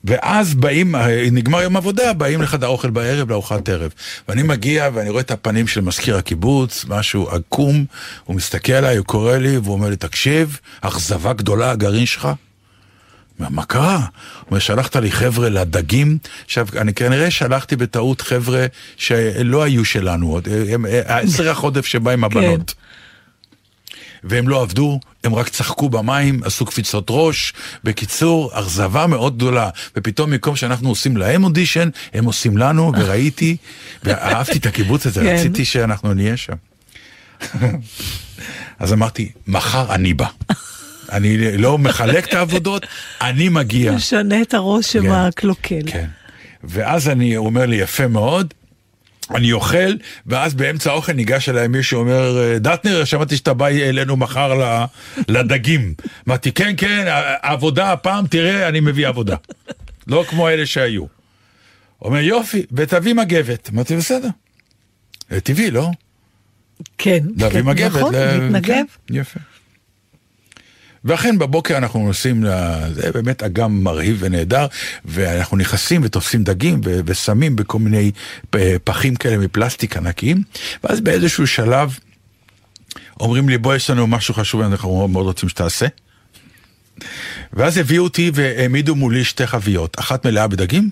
[0.04, 0.94] ואז באים,
[1.32, 3.92] נגמר יום עבודה, באים לחדר האוכל בערב, לארוחת ערב.
[4.28, 7.84] ואני מגיע ואני רואה את הפנים של מזכיר הקיבוץ, משהו עקום,
[8.24, 12.28] הוא מסתכל עליי, הוא קורא לי, והוא אומר לי, תקשיב, אכזבה גדולה הגרעין שלך.
[13.38, 13.96] מה, קרה?
[13.96, 14.04] הוא
[14.50, 20.48] אומר, שלחת לי חבר'ה לדגים, עכשיו, אני כנראה שלחתי בטעות חבר'ה שלא היו שלנו עוד,
[21.06, 22.74] הסרח עודף שבא עם הבנות.
[24.24, 27.52] והם לא עבדו, הם רק צחקו במים, עשו קפיצות ראש.
[27.84, 29.70] בקיצור, אכזבה מאוד גדולה.
[29.96, 33.56] ופתאום במקום שאנחנו עושים להם אודישן, הם עושים לנו, וראיתי,
[34.04, 35.34] ואהבתי את הקיבוץ הזה, כן.
[35.34, 36.56] רציתי שאנחנו נהיה שם.
[38.78, 40.26] אז אמרתי, מחר אני בא.
[41.12, 42.86] אני לא מחלק את העבודות,
[43.20, 43.92] אני מגיע.
[43.92, 45.10] משנה את הרושם כן.
[45.10, 45.82] הקלוקל.
[45.86, 46.06] כן.
[46.64, 48.54] ואז אני, הוא אומר לי, יפה מאוד,
[49.34, 49.92] אני אוכל,
[50.26, 54.52] ואז באמצע האוכל ניגש אליי מישהו אומר, דטנר, שמעתי שאתה בא אלינו מחר
[55.28, 55.94] לדגים.
[56.28, 57.04] אמרתי, כן, כן,
[57.42, 59.36] העבודה הפעם, תראה, אני מביא עבודה.
[60.06, 61.04] לא כמו אלה שהיו.
[62.02, 63.70] אומר, יופי, ותביא מגבת.
[63.72, 64.28] אמרתי, בסדר.
[65.30, 65.90] זה טבעי, לא?
[66.98, 67.18] כן.
[67.36, 67.96] להביא כן, מגבת.
[67.96, 68.66] נכון, ל- מתנגב.
[68.66, 69.40] כן, יפה.
[71.04, 72.44] ואכן בבוקר אנחנו נוסעים,
[72.92, 74.66] זה באמת אגם מרהיב ונהדר,
[75.04, 78.10] ואנחנו נכנסים ותופסים דגים ו- ושמים בכל מיני
[78.84, 80.42] פחים כאלה מפלסטיק ענקיים,
[80.84, 81.98] ואז באיזשהו שלב
[83.20, 85.86] אומרים לי בוא יש לנו משהו חשוב אנחנו מאוד רוצים שתעשה.
[87.52, 90.90] ואז הביאו אותי והעמידו מולי שתי חביות, אחת מלאה בדגים,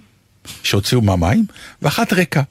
[0.62, 1.44] שהוציאו מהמים,
[1.83, 2.42] ואחת ריקה.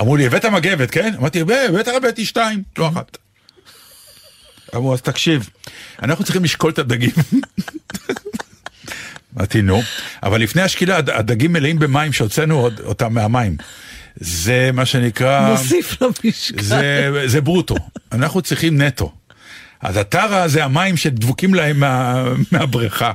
[0.00, 1.14] אמרו לי, הבאת מגבת, כן?
[1.18, 3.18] אמרתי, "ב- בטח הבאתי שתיים, לא אחת.
[4.76, 5.50] אמרו, אז תקשיב,
[6.02, 7.10] אנחנו צריכים לשקול את הדגים.
[9.36, 9.82] אמרתי, נו,
[10.22, 13.56] אבל לפני השקילה הד- הדגים מלאים במים שהוצאנו אותם מהמים.
[14.16, 15.50] זה מה שנקרא...
[15.50, 16.62] מוסיף למשקל.
[16.62, 17.74] זה, זה ברוטו,
[18.12, 19.12] אנחנו צריכים נטו.
[19.80, 23.12] אז הטרה זה המים שדבוקים להם מה, מהבריכה.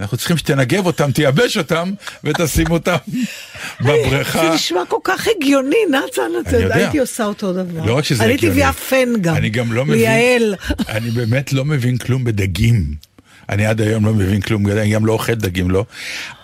[0.00, 1.92] אנחנו צריכים שתנגב אותם, תייבש אותם
[2.24, 2.96] ותשים אותם
[3.80, 4.38] בבריכה.
[4.48, 6.22] זה נשמע כל כך הגיוני, נתן,
[6.54, 6.74] אני.
[6.74, 7.84] הייתי עושה אותו דבר.
[7.84, 8.52] לא רק שזה אני הגיוני.
[8.52, 9.36] מביאה פן גם.
[9.36, 10.54] אני גם לא מבין, לייעל.
[10.88, 12.94] אני באמת לא מבין כלום בדגים.
[13.48, 15.84] אני עד היום לא מבין כלום, אני גם לא אוכל דגים, לא.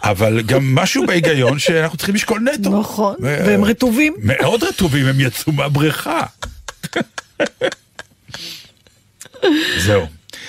[0.03, 2.81] אבל גם משהו בהיגיון שאנחנו צריכים לשקול נטו.
[2.81, 4.14] נכון, והם רטובים.
[4.19, 6.23] מאוד רטובים, הם יצאו מהבריכה.
[9.79, 10.07] זהו.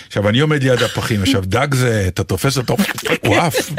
[0.08, 2.78] עכשיו, אני עומד ליד הפחים, עכשיו דג זה, אתה תופס אותו,
[3.26, 3.72] הוא עף,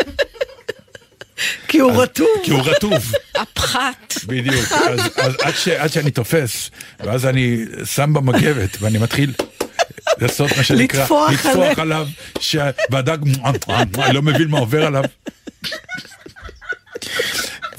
[1.69, 2.29] כי הוא רטוב.
[2.43, 3.13] כי הוא רטוב.
[3.35, 4.15] הפחת.
[4.27, 5.35] בדיוק, אז, אז
[5.79, 9.33] עד, שאני תופס, ואז אני שם במגבת, ואני מתחיל
[10.19, 12.09] לעשות מה שנקרא, לטפוח עליו.
[12.91, 13.19] והדג
[14.13, 15.05] לא מבין מה עובר עליו.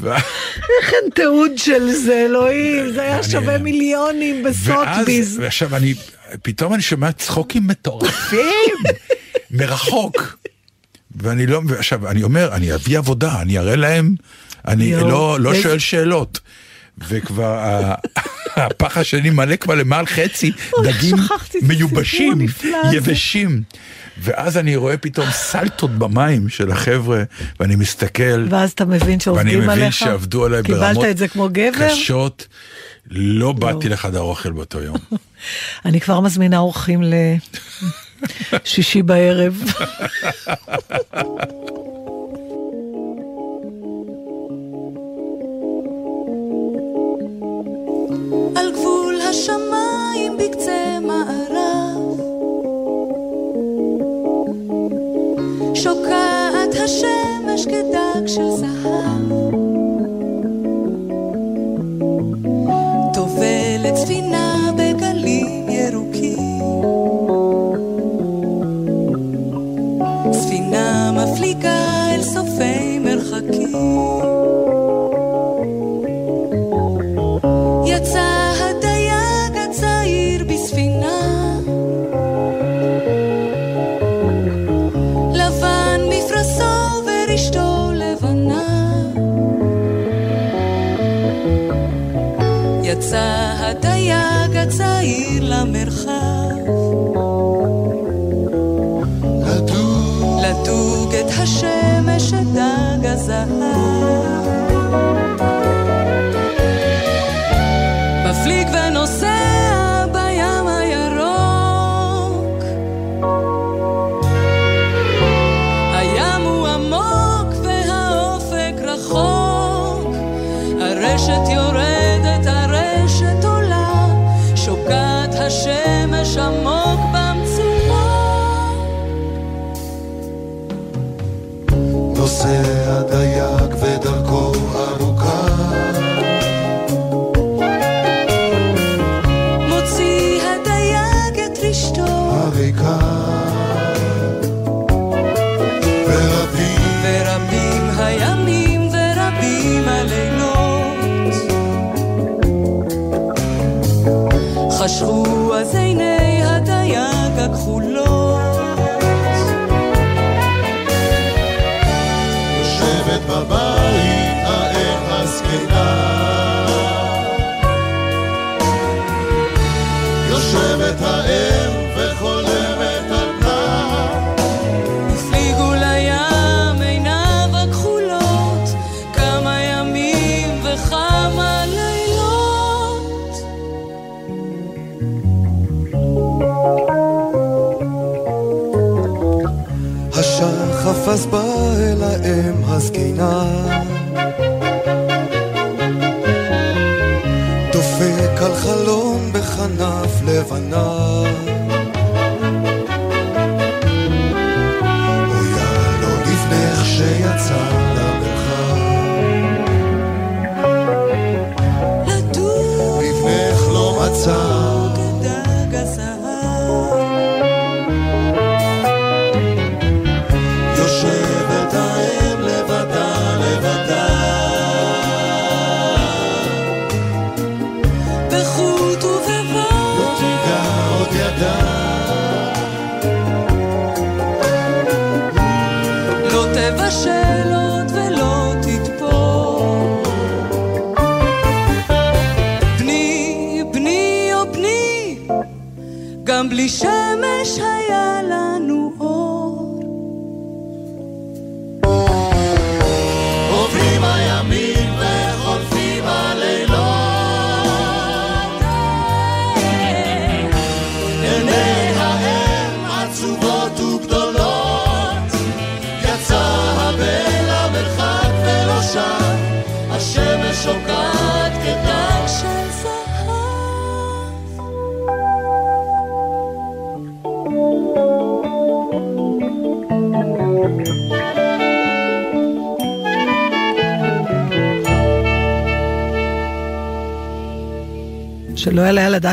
[0.04, 5.40] איך אין תיעוד של זה, אלוהים, זה היה שווה מיליונים ואז, בסוטביז.
[5.40, 5.94] ועכשיו אני,
[6.42, 8.76] פתאום אני שומע צחוקים מטורפים,
[9.52, 10.38] מרחוק.
[11.16, 14.16] ואני לא, עכשיו, אני אומר, אני אביא עבודה, אני אראה להם,
[14.68, 16.40] אני יואו, לא, לא שואל שאלות.
[17.08, 17.60] וכבר
[18.56, 20.52] הפח השני מלא כבר למעל חצי
[20.84, 21.16] דגים
[21.62, 22.46] מיובשים.
[22.94, 23.64] יבשים.
[24.22, 27.24] ואז אני רואה פתאום סלטות במים של החבר'ה,
[27.60, 29.94] ואני מסתכל, ואז אתה מבין ואני שעובדים מבין עליך.
[29.96, 31.90] שעבדו עליי ברמות קיבלת את זה כמו גבר?
[31.90, 32.48] קשות.
[33.10, 34.98] לא באתי לחדר אוכל באותו יום.
[35.86, 37.02] אני כבר מזמינה אורחים
[38.64, 39.64] לשישי בערב.
[48.56, 52.20] על גבול השמיים בקצה מערב
[55.76, 59.19] שוקעת השמש כדג של זהב
[64.02, 64.49] it's been nice.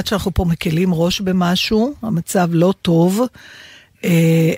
[0.07, 3.21] הדעת שאנחנו פה מקלים ראש במשהו, המצב לא טוב,
[4.05, 4.11] אה,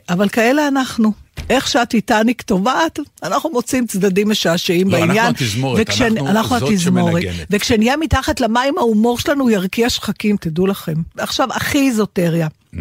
[0.08, 1.12] אבל כאלה אנחנו.
[1.50, 5.26] איך שהטיטניק טובעת, אנחנו מוצאים צדדים משעשעים לא, אנחנו בעניין.
[5.26, 7.12] התזמורת, וכשנ- אנחנו אנחנו זאת התזמורת.
[7.22, 7.46] שמנגנת.
[7.50, 10.94] וכשנהיה מתחת למים, ההומור שלנו ירקיע שחקים, תדעו לכם.
[11.18, 12.48] עכשיו, הכי איזוטריה.
[12.74, 12.76] Mm.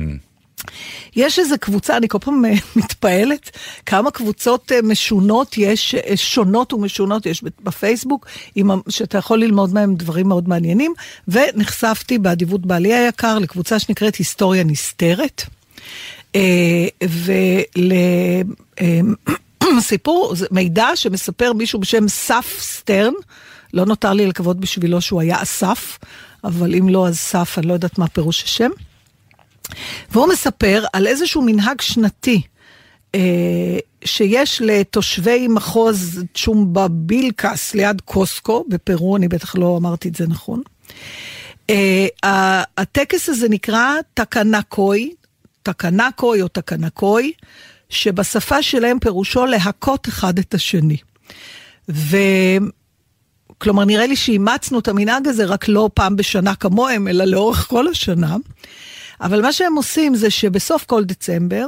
[1.15, 6.73] יש איזו קבוצה, אני כל פעם אה, מתפעלת, כמה קבוצות אה, משונות יש, אה, שונות
[6.73, 8.27] ומשונות יש בפייסבוק,
[8.89, 10.93] שאתה יכול ללמוד מהם דברים מאוד מעניינים,
[11.27, 15.43] ונחשפתי באדיבות בעלי היקר לקבוצה שנקראת היסטוריה נסתרת.
[19.69, 23.13] ולסיפור, זה מידע שמספר מישהו בשם סף סטרן,
[23.73, 25.97] לא נותר לי לקוות בשבילו שהוא היה אסף,
[26.43, 28.69] אבל אם לא אז סף, אני לא יודעת מה פירוש השם.
[30.11, 32.41] והוא מספר על איזשהו מנהג שנתי
[33.15, 40.27] אה, שיש לתושבי מחוז צ'ומבה בילקס ליד קוסקו בפרו, אני בטח לא אמרתי את זה
[40.27, 40.61] נכון.
[41.69, 45.13] אה, הטקס הזה נקרא תקנקוי,
[45.63, 47.31] תקנקוי או תקנקוי,
[47.89, 50.97] שבשפה שלהם פירושו להכות אחד את השני.
[51.89, 52.17] ו...
[53.57, 57.87] כלומר, נראה לי שאימצנו את המנהג הזה רק לא פעם בשנה כמוהם, אלא לאורך כל
[57.87, 58.35] השנה.
[59.21, 61.67] אבל מה שהם עושים זה שבסוף כל דצמבר,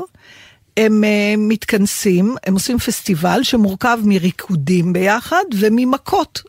[0.78, 6.42] הם uh, מתכנסים, הם עושים פסטיבל שמורכב מריקודים ביחד וממכות.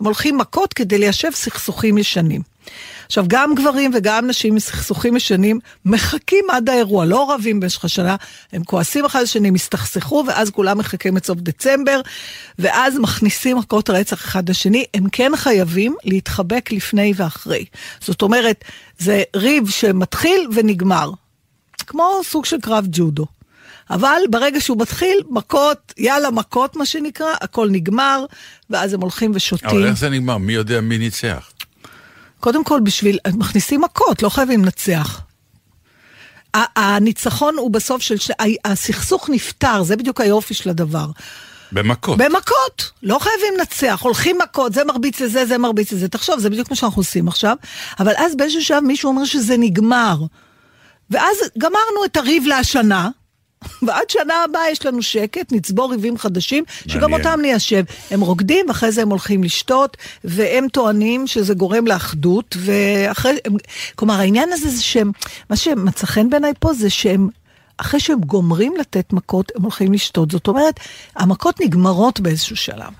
[0.00, 2.42] הם הולכים מכות כדי ליישב סכסוכים ישנים.
[3.06, 8.16] עכשיו, גם גברים וגם נשים מסכסוכים ישנים מחכים עד האירוע, לא רבים במשך השנה,
[8.52, 12.00] הם כועסים אחד לשני, מסתכסכו, ואז כולם מחכים את סוף דצמבר,
[12.58, 17.64] ואז מכניסים מכות רצח אחד לשני, הם כן חייבים להתחבק לפני ואחרי.
[18.00, 18.64] זאת אומרת,
[18.98, 21.10] זה ריב שמתחיל ונגמר,
[21.86, 23.26] כמו סוג של קרב ג'ודו.
[23.90, 28.24] אבל ברגע שהוא מתחיל, מכות, יאללה, מכות מה שנקרא, הכל נגמר,
[28.70, 29.68] ואז הם הולכים ושותים.
[29.68, 30.38] אבל איך זה נגמר?
[30.38, 31.50] מי יודע מי ניצח?
[32.40, 35.20] קודם כל, בשביל, מכניסים מכות, לא חייבים לנצח.
[36.54, 38.14] הניצחון הוא בסוף של,
[38.64, 41.06] הסכסוך נפתר, זה בדיוק היופי של הדבר.
[41.72, 42.18] במכות.
[42.18, 46.08] במכות, לא חייבים לנצח, הולכים מכות, זה מרביץ לזה, זה מרביץ לזה.
[46.08, 47.56] תחשוב, זה בדיוק מה שאנחנו עושים עכשיו,
[47.98, 50.16] אבל אז באיזשהו שלב מישהו אומר שזה נגמר.
[51.10, 53.08] ואז גמרנו את הריב להשנה,
[53.82, 57.12] ועד שנה הבאה יש לנו שקט, נצבור ריבים חדשים, שגם.
[57.12, 57.84] אותם ניישב.
[58.10, 63.36] הם רוקדים, ואחרי זה הם הולכים לשתות, והם טוענים שזה גורם לאחדות, ואחרי...
[63.44, 63.56] הם,
[63.94, 65.12] כלומר, העניין הזה זה שהם...
[65.50, 67.28] מה שמצא חן בעיניי פה זה שהם...
[67.78, 70.30] אחרי שהם גומרים לתת מכות, הם הולכים לשתות.
[70.30, 70.80] זאת אומרת,
[71.16, 72.92] המכות נגמרות באיזשהו שלב.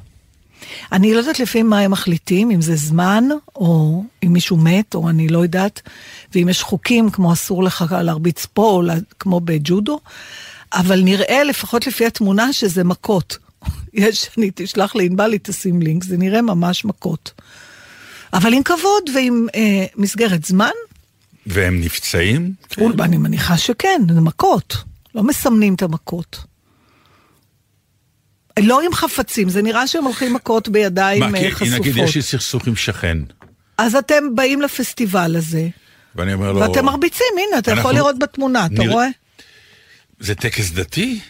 [0.93, 3.25] אני לא יודעת לפי מה הם מחליטים, אם זה זמן,
[3.57, 5.83] או אם מישהו מת, או אני לא יודעת,
[6.35, 8.83] ואם יש חוקים כמו אסור לך להרביץ פה, או
[9.19, 10.01] כמו בג'ודו,
[10.73, 13.39] אבל נראה, לפחות לפי התמונה, שזה מכות.
[13.93, 17.33] יש, אני תשלח לענבל, היא תשים לינק, זה נראה ממש מכות.
[18.33, 20.71] אבל עם כבוד ועם אה, מסגרת זמן,
[21.47, 22.53] והם נפצעים?
[22.69, 23.01] כן.
[23.01, 24.77] אני מניחה שכן, זה מכות.
[25.15, 26.45] לא מסמנים את המכות.
[28.59, 31.81] לא עם חפצים, זה נראה שהם הולכים מכות בידיים מה, אה, כי חשופות.
[31.81, 33.19] נגיד יש לי סכסוך עם שכן,
[33.79, 35.69] אז אתם באים לפסטיבל הזה,
[36.15, 36.61] ואני אומר לו...
[36.61, 39.07] ואתם מרביצים, הנה, אתה אנחנו- יכול לראות בתמונה, אתה נראה- רואה?
[40.21, 41.21] זה טקס דתי?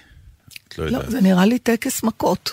[0.79, 0.99] לא לא.
[1.09, 2.51] זה נראה לי טקס מכות.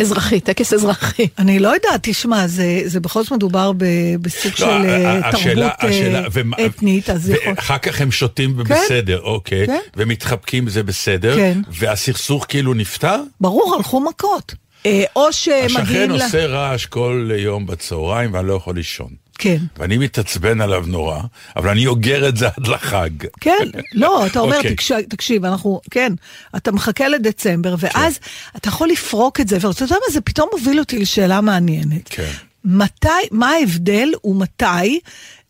[0.00, 1.26] אזרחי, טקס אזרחי.
[1.38, 3.84] אני לא יודעת, תשמע, זה, זה בכל זאת מדובר ב,
[4.20, 7.52] בסוג של לא, אה, ה- השאלה- תרבות אה, השאלה- ומה- אתנית, אז יכול...
[7.56, 9.78] ואחר כך הם שותים ובסדר, אוקיי, כן.
[9.96, 11.60] ומתחבקים זה בסדר, כן.
[11.70, 13.20] והסכסוך כאילו נפתר?
[13.40, 14.54] ברור, הלכו מכות.
[14.86, 15.76] אה, או שמגיעים...
[15.76, 19.08] השכן ל- עושה רעש כל יום בצהריים ואני לא יכול לישון.
[19.38, 19.56] כן.
[19.76, 21.20] ואני מתעצבן עליו נורא,
[21.56, 23.10] אבל אני אוגר את זה עד לחג.
[23.40, 24.74] כן, לא, אתה אומר, אוקיי.
[24.74, 26.12] תקשיב, תקשיב, אנחנו, כן,
[26.56, 28.18] אתה מחכה לדצמבר, ואז
[28.56, 32.08] אתה יכול לפרוק את זה, ואתה יודע מה, זה פתאום מוביל אותי לשאלה מעניינת.
[32.08, 32.30] כן.
[32.64, 35.00] מתי, מה ההבדל ומתי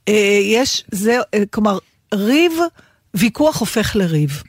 [0.09, 1.79] אה, יש, זה, אה, כלומר,
[2.15, 2.53] ריב,
[3.15, 4.43] ויכוח הופך לריב.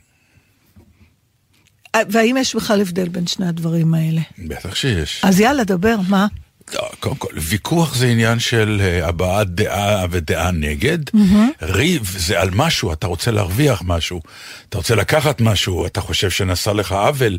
[1.95, 4.21] אה, והאם יש בכלל הבדל בין שני הדברים האלה?
[4.47, 5.21] בטח שיש.
[5.23, 6.27] אז יאללה, דבר, מה?
[6.73, 10.97] לא, קודם כל, ויכוח זה עניין של אה, הבעת דעה ודעה נגד.
[11.61, 14.21] ריב זה על משהו, אתה רוצה להרוויח משהו,
[14.69, 17.37] אתה רוצה לקחת משהו, אתה חושב שנעשה לך עוול,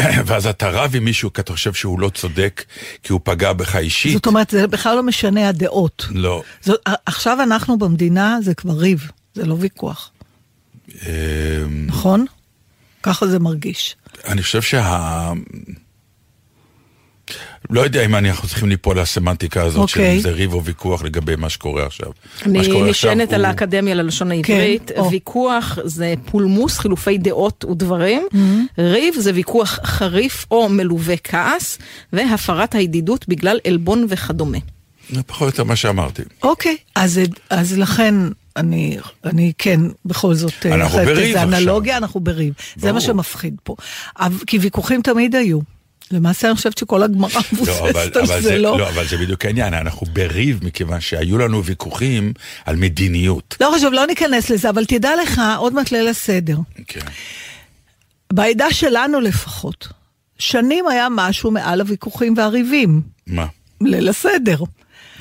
[0.26, 2.64] ואז אתה רב עם מישהו כי אתה חושב שהוא לא צודק,
[3.02, 4.12] כי הוא פגע בך אישית.
[4.12, 6.06] זאת אומרת, זה בכלל לא משנה הדעות.
[6.10, 6.42] לא.
[6.60, 10.10] זאת, עכשיו אנחנו במדינה, זה כבר ריב, זה לא ויכוח,
[10.88, 10.98] אמ,
[11.86, 12.26] נכון?
[13.02, 13.96] ככה זה מרגיש.
[14.24, 15.32] אני חושב שה...
[17.70, 20.16] לא יודע אם אנחנו צריכים ליפול לסמנטיקה הזאת, אוקיי.
[20.16, 22.08] של זה ריב או ויכוח לגבי מה שקורה עכשיו.
[22.46, 25.10] אני נשענת על הוא- האקדמיה ללשון העברית, או.
[25.10, 28.36] ויכוח זה פולמוס, חילופי דעות ודברים, Mm-hmm.
[28.78, 31.78] ריב זה ויכוח חריף או מלווה כעס,
[32.12, 34.58] והפרת הידידות בגלל עלבון וכדומה.
[35.10, 36.22] זה פחות או יותר מה שאמרתי.
[36.42, 38.14] אוקיי, אז, אז לכן
[38.56, 41.48] אני, אני כן, בכל זאת, אה, אנחנו חייבת בריב עכשיו.
[41.48, 42.52] אנלוגיה, אנחנו בריב.
[42.76, 43.06] זה מה ברור.
[43.06, 43.76] שמפחיד פה.
[44.46, 45.58] כי ויכוחים תמיד היו.
[46.10, 48.78] למעשה אני חושבת שכל הגמרא לא, מבוססת על זה, לא?
[48.78, 52.32] לא, אבל זה בדיוק העניין, אנחנו בריב מכיוון שהיו לנו ויכוחים
[52.64, 53.56] על מדיניות.
[53.60, 56.56] לא חשוב, לא ניכנס לזה, אבל תדע לך, עוד מעט ליל הסדר.
[56.86, 57.00] כן.
[58.32, 59.88] בעדה שלנו לפחות,
[60.38, 63.02] שנים היה משהו מעל הוויכוחים והריבים.
[63.26, 63.46] מה?
[63.80, 64.58] ליל הסדר.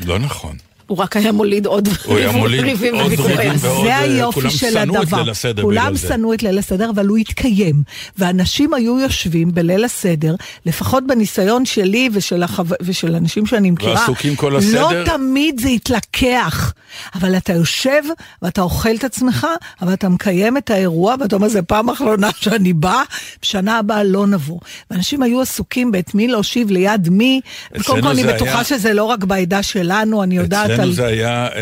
[0.06, 0.56] לא נכון.
[0.88, 3.58] הוא רק היה מוליד עוד ריבים וויכוחים.
[3.58, 5.24] זה אה, היופי של הדבר.
[5.62, 5.98] כולם.
[5.98, 7.84] שנאו את ליל הסדר, אבל הוא התקיים.
[8.18, 12.64] ואנשים היו יושבים בליל הסדר, לפחות בניסיון שלי ושל, החו...
[12.82, 14.92] ושל אנשים שאני מכירה, ועסוקים כל הסדר?
[15.00, 16.74] לא תמיד זה התלקח.
[17.16, 18.02] אבל אתה יושב
[18.42, 19.48] ואתה אוכל את עצמך,
[19.82, 23.02] אבל אתה מקיים את האירוע, ואתה אומר, זה פעם אחרונה שאני בא,
[23.42, 24.60] בשנה הבאה לא נבוא.
[24.92, 27.42] ואנשים היו עסוקים באת מי להושיב ליד מי,
[27.76, 30.94] וקודם כל אני בטוחה היה- שזה לא רק בעדה שלנו, אני יודעת אצלנו על...
[30.94, 31.60] זה היה, אה,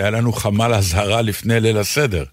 [0.00, 2.24] היה לנו חמ"ל אזהרה לפני ליל הסדר.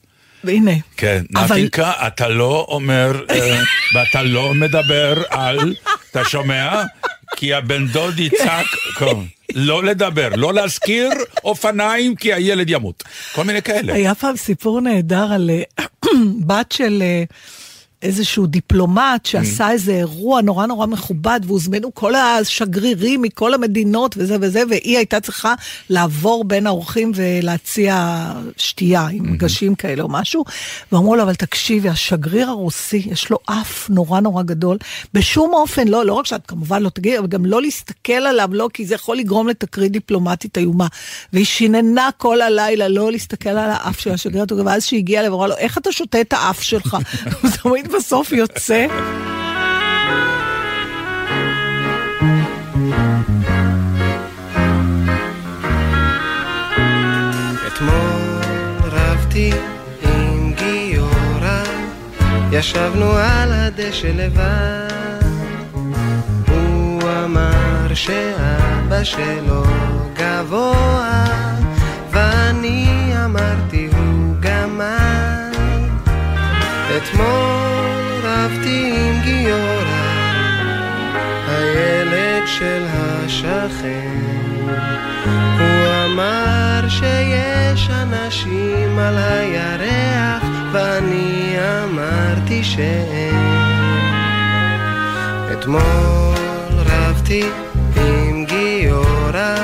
[0.44, 0.72] והנה.
[0.98, 3.60] כן, אבל- נפיקה, אתה לא אומר, אה,
[3.94, 5.76] ואתה לא מדבר על,
[6.12, 6.84] אתה שומע?
[7.36, 8.66] כי הבן דוד יצעק,
[9.00, 9.06] כן,
[9.56, 11.10] לא לדבר, לא להזכיר
[11.44, 13.04] אופניים כי הילד ימות.
[13.36, 13.94] כל מיני כאלה.
[13.94, 15.50] היה פעם סיפור נהדר על
[15.80, 15.86] אה,
[16.48, 17.04] בת של
[18.02, 24.64] איזשהו דיפלומט שעשה איזה אירוע נורא נורא מכובד, והוזמנו כל השגרירים מכל המדינות וזה וזה,
[24.70, 25.54] והיא הייתה צריכה
[25.89, 28.26] לעבור בין האורחים ולהציע
[28.58, 30.45] שתייה עם מגשים כאלה או משהו,
[30.91, 34.78] ואמרו לו, אבל תקשיבי, השגריר הרוסי, יש לו אף נורא נורא גדול,
[35.14, 38.70] בשום אופן, לא, לא רק שאת כמובן לא תגידי, אבל גם לא להסתכל עליו, לא,
[38.74, 40.88] כי זה יכול לגרום לתקרית דיפלומטית איומה.
[41.34, 45.47] והיא שיננה כל הלילה לא להסתכל על האף של השגריר ואז שהיא הגיעה אליו, אמרה
[45.47, 46.97] לו, איך אתה שותה את האף שלך?
[47.94, 48.88] בסוף יוצא.
[62.60, 65.20] ישבנו על הדשא לבד.
[66.48, 69.64] הוא אמר שאבא שלו
[70.14, 71.26] גבוה,
[72.12, 75.56] ואני אמרתי הוא גמד.
[76.98, 77.79] אתמול
[78.50, 80.00] רבתי עם גיורא,
[81.47, 84.24] הילד של השכן.
[85.60, 93.36] הוא אמר שיש אנשים על הירח, ואני אמרתי שאין.
[95.54, 97.43] אתמול רבתי
[97.95, 99.56] עם גיורא,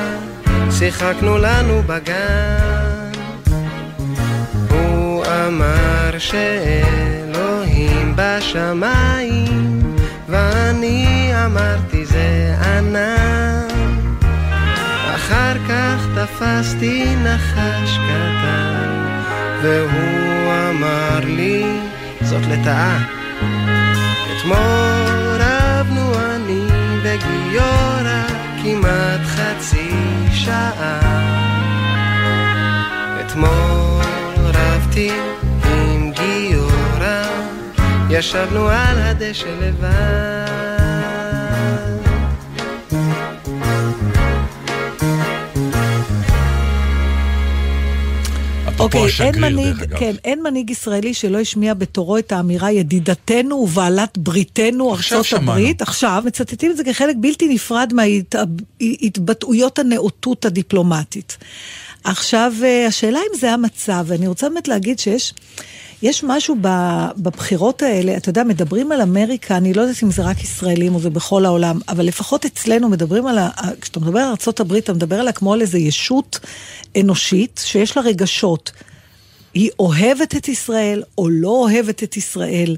[0.71, 3.11] שיחקנו לנו בגן.
[4.69, 7.24] הוא אמר שאלוהים
[8.37, 9.95] בשמיים,
[10.29, 13.67] ואני אמרתי זה ענן.
[15.15, 19.05] אחר כך תפסתי נחש קטן,
[19.61, 21.63] והוא אמר לי,
[22.21, 22.97] זאת לטאה.
[24.37, 26.65] אתמול רבנו אני
[27.03, 28.23] וגיורא
[28.63, 29.91] כמעט חצי
[30.31, 30.99] שעה.
[33.25, 34.05] אתמול
[34.37, 35.11] רבתי
[38.17, 40.45] ישבנו על הדשא לבד.
[48.79, 49.75] אוקיי, אין השגריר, מנהיג.
[49.99, 55.51] כן, אין מנהיג ישראלי שלא השמיע בתורו את האמירה ידידתנו ובעלת בריתנו ארצות שמענו.
[55.51, 55.81] הברית.
[55.81, 61.37] עכשיו, מצטטים את זה כחלק בלתי נפרד מההתבטאויות הנאותות הדיפלומטית.
[62.03, 65.33] עכשיו, אה, השאלה אם זה המצב, ואני רוצה באמת להגיד שיש...
[66.01, 66.55] יש משהו
[67.17, 70.99] בבחירות האלה, אתה יודע, מדברים על אמריקה, אני לא יודעת אם זה רק ישראלים או
[70.99, 73.49] זה בכל העולם, אבל לפחות אצלנו מדברים על ה...
[73.81, 76.39] כשאתה מדבר על ארה"ב, אתה מדבר עליה כמו על איזו ישות
[76.99, 78.71] אנושית שיש לה רגשות.
[79.55, 82.75] היא אוהבת את ישראל או לא אוהבת את ישראל,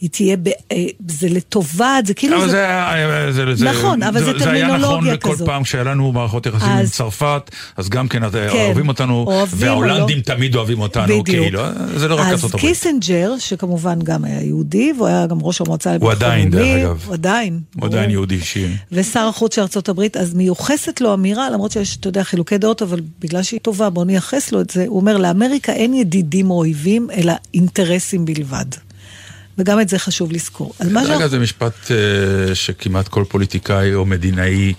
[0.00, 0.76] היא תהיה, ב, אה,
[1.08, 2.36] זה לטובת, זה כאילו...
[2.36, 5.46] אבל זה, זה, היה- זה, זה, נכון, אבל זה זה היה נכון טרמינולוגיה לכל כזאת.
[5.46, 9.24] פעם שהיה לנו מערכות יחסים עם אז- צרפת, אז גם כן אז כן, אוהבים אותנו,
[9.26, 11.26] אוהבים או וההולנדים תמיד אוהבים אותנו, בדיוק.
[11.26, 11.62] כאילו,
[11.96, 12.66] זה לא רק אז ארצות הברית.
[12.74, 17.02] קיסינג'ר, שכמובן גם היה יהודי, והוא היה גם ראש המועצה לביטחון עדיין, דרך לאומי, אגב.
[17.06, 17.60] הוא עדיין.
[17.76, 18.10] הוא עדיין.
[18.10, 18.66] יהודי אישי.
[18.92, 22.82] ושר החוץ של ארצות הברית, אז מיוחסת לו אמירה, למרות שיש, אתה יודע, חילוקי דעות,
[22.82, 24.84] אבל בגלל שהיא טובה, בוא נייחס לו את זה.
[24.86, 28.66] הוא אומר, לאמריקה אין ידידים או אויבים, אלא אינטרסים בלבד.
[29.58, 30.72] וגם את זה חשוב לזכור.
[30.90, 31.28] מה רגע, שאנחנו...
[31.28, 34.74] זה משפט אה, שכמעט כל פוליטיקאי או מדינאי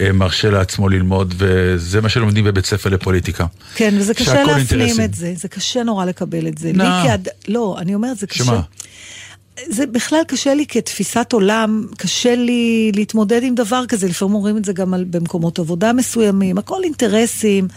[0.00, 3.46] אה, מרשה לעצמו ללמוד, וזה מה שלומדים בבית ספר לפוליטיקה.
[3.74, 5.04] כן, וזה קשה להפנים אינטרסים.
[5.04, 6.72] את זה, זה קשה נורא לקבל את זה.
[6.74, 6.84] לא.
[6.84, 7.28] לי כאד...
[7.48, 8.44] לא, אני אומרת, זה קשה...
[8.44, 8.60] שמה?
[9.66, 14.64] זה בכלל קשה לי כתפיסת עולם, קשה לי להתמודד עם דבר כזה, לפעמים אומרים את
[14.64, 17.68] זה גם על, במקומות עבודה מסוימים, הכל אינטרסים,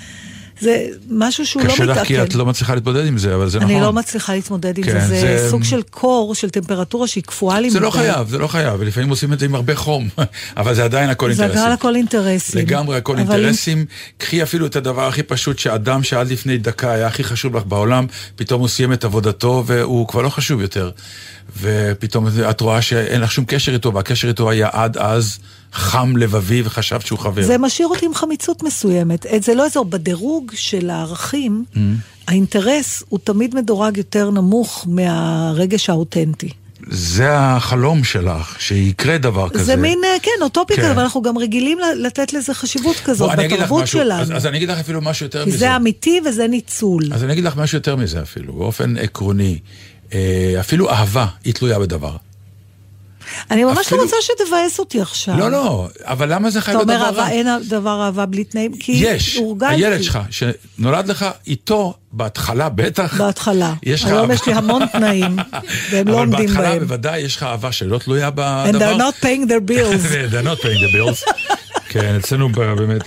[0.60, 2.02] זה משהו שהוא לא קשה מתעכל.
[2.02, 3.72] לך כי את לא מצליחה להתמודד עם זה, אבל זה נכון.
[3.72, 7.24] אני לא מצליחה להתמודד עם כן, זה, זה, זה- סוג של קור, של טמפרטורה שהיא
[7.24, 7.90] קפואה לי זה לא.
[7.92, 10.10] חייב, זה לא חייב, ולפעמים עושים את זה עם הרבה חום,
[10.58, 11.66] אבל זה עדיין הכל זה אינטרסים.
[11.66, 12.60] הכל הכל אינטרסים.
[12.62, 13.86] לגמרי הכל אבל אינטרסים.
[14.18, 18.06] קחי אפילו את הדבר הכי פשוט, שאדם שעד לפני דקה היה הכי חשוב לך בעולם,
[18.36, 20.92] פתאום הוא סיים את עבודתו והוא כבר לא חשוב יותר.
[21.62, 25.40] ופתאום את רואה שאין לך שום קשר איתו, והקשר איתו היה עד אז
[25.76, 27.44] חם לבבי וחשבת שהוא חבר.
[27.44, 29.26] זה משאיר אותי עם חמיצות מסוימת.
[29.42, 31.78] זה לא אזור, בדירוג של הערכים, Mm.
[32.28, 36.50] האינטרס הוא תמיד מדורג יותר נמוך מהרגש האותנטי.
[36.90, 39.64] זה החלום שלך, שיקרה דבר כזה.
[39.64, 40.82] זה מין, אה, כן, אוטופי כן.
[40.82, 44.22] כזה, אבל אנחנו גם רגילים לתת לזה חשיבות כזאת בוא, בתרבות שלנו.
[44.22, 45.58] אז, אז אני אגיד לך אפילו משהו יותר כי מזה.
[45.58, 47.04] זה אמיתי וזה ניצול.
[47.14, 49.60] אז אני אגיד לך משהו יותר מזה אפילו, באופן עקרוני.
[50.14, 52.16] אה, אפילו אהבה היא תלויה בדבר.
[53.52, 55.40] אני ממש אפילו- לא רוצה שתבאס אותי עכשיו.
[55.40, 57.24] לא, לא, אבל למה זה אתה חייב להיות אומר, דבר רע?
[57.24, 59.74] אהבה, אין דבר אהבה בלי תנאים, כי יש, הורגלתי.
[59.76, 63.74] הילד שלך, שנולד לך איתו, בהתחלה בטח, בהתחלה.
[63.84, 64.32] יש היום.
[64.32, 65.36] יש לי המון תנאים,
[65.92, 66.80] והם לא אבל עומדים בהתחלה בהם.
[66.80, 68.80] בוודאי יש לך אהבה שלא תלויה And בדבר.
[68.98, 70.04] they're not paying their bills.
[70.32, 71.32] they're not paying the bills.
[71.92, 73.02] כן, אצלנו באמת.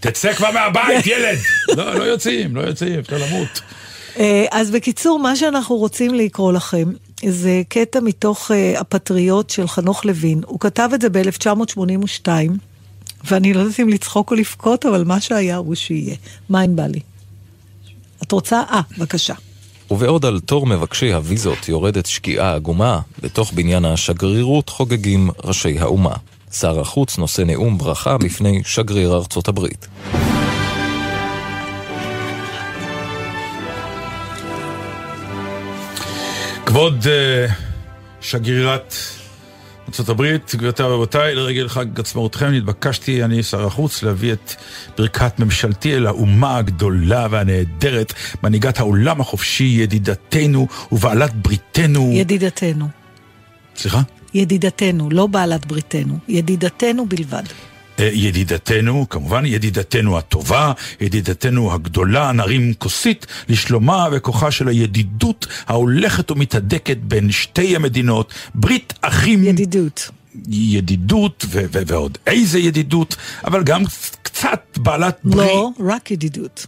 [0.00, 1.38] תצא כבר מהבית, ילד!
[1.76, 3.60] לא, לא יוצאים, לא יוצאים, אפשר למות.
[4.18, 6.84] אה, אז בקיצור, מה שאנחנו רוצים לקרוא לכם,
[7.28, 10.40] זה קטע מתוך אה, הפטריוט של חנוך לוין.
[10.46, 12.28] הוא כתב את זה ב-1982,
[13.24, 16.16] ואני לא יודעת אם לצחוק או לבכות, אבל מה שהיה הוא שיהיה.
[16.48, 17.00] מה אם בא לי?
[18.22, 18.62] את רוצה?
[18.70, 19.34] אה, בבקשה.
[19.90, 26.14] ובעוד על תור מבקשי הוויזות יורדת שקיעה עגומה, בתוך בניין השגרירות חוגגים ראשי האומה.
[26.52, 29.88] שר החוץ נושא נאום ברכה בפני שגריר ארצות הברית.
[36.72, 37.46] כבוד אה,
[38.20, 38.94] שגרירת
[40.00, 40.22] ארה"ב,
[40.56, 44.54] גבירותיי ורבותיי, לרגל חג עצמאותכם נתבקשתי, אני שר החוץ, להביא את
[44.98, 48.12] ברכת ממשלתי אל האומה הגדולה והנהדרת,
[48.42, 52.10] מנהיגת העולם החופשי, ידידתנו ובעלת בריתנו.
[52.14, 52.88] ידידתנו.
[53.76, 54.00] סליחה?
[54.34, 56.18] ידידתנו, לא בעלת בריתנו.
[56.28, 57.44] ידידתנו בלבד.
[57.98, 66.96] אה, ידידתנו, כמובן ידידתנו הטובה, ידידתנו הגדולה, נרים כוסית לשלומה וכוחה של הידידות ההולכת ומתהדקת
[66.96, 69.44] בין שתי המדינות, ברית אחים.
[69.44, 70.10] ידידות.
[70.48, 73.82] ידידות ו- ו- ועוד איזה ידידות, אבל גם
[74.22, 76.66] קצת בעלת ברית, לא, רק ידידות.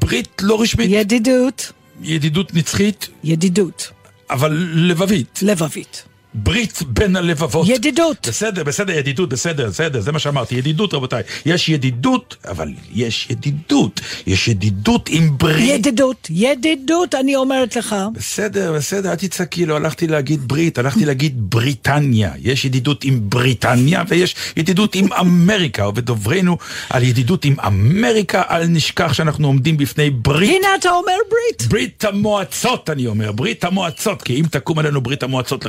[0.00, 1.72] ברית לא רשמית, ידידות.
[2.02, 3.90] ידידות נצחית, ידידות.
[4.30, 5.40] אבל לבבית.
[5.42, 6.04] לבבית.
[6.34, 7.68] ברית בין הלבבות.
[7.68, 8.28] ידידות.
[8.28, 11.22] בסדר, בסדר, ידידות, בסדר, בסדר, זה מה שאמרתי, ידידות רבותיי.
[11.46, 14.00] יש ידידות, אבל יש ידידות.
[14.26, 15.70] יש ידידות עם ברית.
[15.70, 17.96] ידידות, ידידות, אני אומרת לך.
[18.14, 22.32] בסדר, בסדר, אל תצעקי, לא הלכתי להגיד ברית, הלכתי להגיד בריטניה.
[22.42, 26.58] יש ידידות עם בריטניה ויש ידידות עם אמריקה, ובדוברנו
[26.90, 30.50] על ידידות עם אמריקה, אל נשכח שאנחנו עומדים בפני ברית.
[30.50, 31.68] הנה אתה אומר ברית.
[31.68, 35.66] ברית המועצות, אני אומר, ברית המועצות, כי אם תקום עלינו ברית המועצות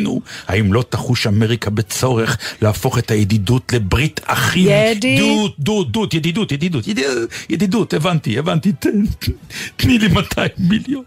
[0.00, 4.68] לכלותנו, האם לא תחוש אמריקה בצורך להפוך את הידידות לברית אחים?
[4.68, 5.54] ידידות.
[5.58, 6.84] דות, דות, ידידות, ידידות,
[7.50, 8.72] ידידות, הבנתי, הבנתי,
[9.76, 11.04] תני לי 200 מיליון.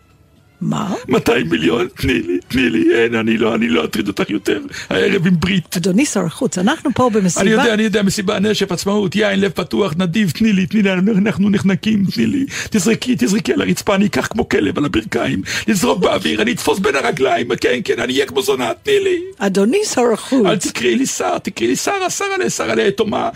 [0.64, 0.94] מה?
[1.08, 4.60] 200 מיליון, תני לי, תני לי, אין, אני לא, אני לא אטריד אותך יותר
[4.90, 5.78] הערב עם ברית.
[5.78, 7.42] אדוני שר החוץ, אנחנו פה במסיבה.
[7.42, 10.92] אני יודע, אני יודע, מסיבה, נשף, עצמאות, יין, לב פתוח, נדיב, תני לי, תני לי,
[10.94, 12.46] אנחנו נחנקים, תני לי.
[12.70, 16.96] תזרקי, תזרקי על הרצפה, אני אקח כמו כלב על הברכיים, לזרוק באוויר, אני אתפוס בין
[16.96, 19.22] הרגליים, כן, כן, אני אהיה כמו זונה, תני לי.
[19.38, 20.46] אדוני שר החוץ.
[20.46, 23.30] אל תקראי לי שר, תקראי לי שרה, שרה שרה ליתומה.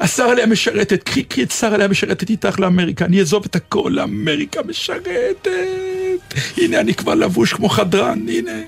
[0.00, 3.90] השרה לי המשרתת, קחי, קחי את שרה לי המשרתת איתך לאמריקה, אני אעזוב את הכל
[3.94, 5.48] לאמריקה משרתת.
[6.56, 8.60] הנה, אני כבר לבוש כמו חדרן, הנה.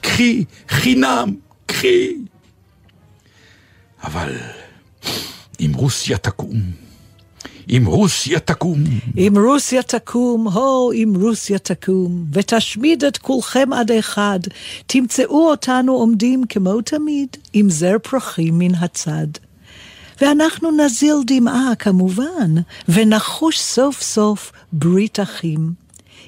[0.00, 1.34] קחי, חינם,
[1.66, 2.16] קחי.
[4.02, 4.36] אבל
[5.60, 6.56] אם רוסיה תקום,
[7.70, 8.78] אם רוסיה תקום.
[9.18, 14.40] אם רוסיה תקום, הו, אם רוסיה תקום, ותשמיד את כולכם עד אחד,
[14.86, 19.26] תמצאו אותנו עומדים כמו תמיד, עם זר פרחים מן הצד.
[20.20, 22.54] ואנחנו נזיל דמעה כמובן,
[22.88, 25.72] ונחוש סוף סוף ברית אחים.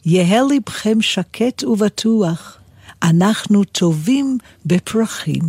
[0.07, 2.59] יהא לבכם שקט ובטוח,
[3.03, 5.43] אנחנו טובים בפרחים.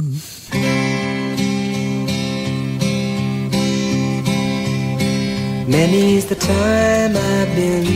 [5.67, 7.87] Many's the time I've been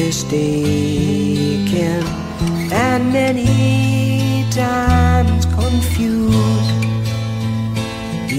[0.00, 2.02] mistaken,
[2.84, 6.72] and many times confused.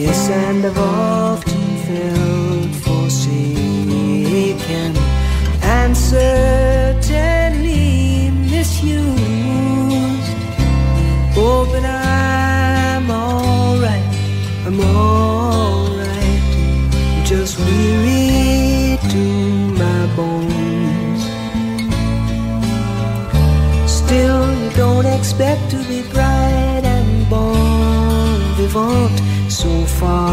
[0.01, 4.89] Yes, and I've often felt forsaken,
[5.77, 7.42] and certainly
[25.33, 29.19] expect to be bright and bon vivant
[29.51, 30.32] so far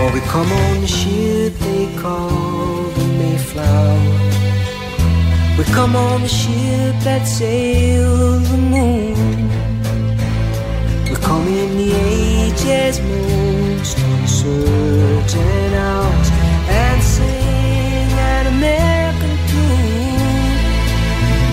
[0.00, 3.98] For we come on the ship they call the Mayflower.
[5.58, 9.50] We come on the ship that sails the moon.
[11.04, 16.30] We come in the age's most uncertain hours
[16.82, 20.60] and sing an American tune.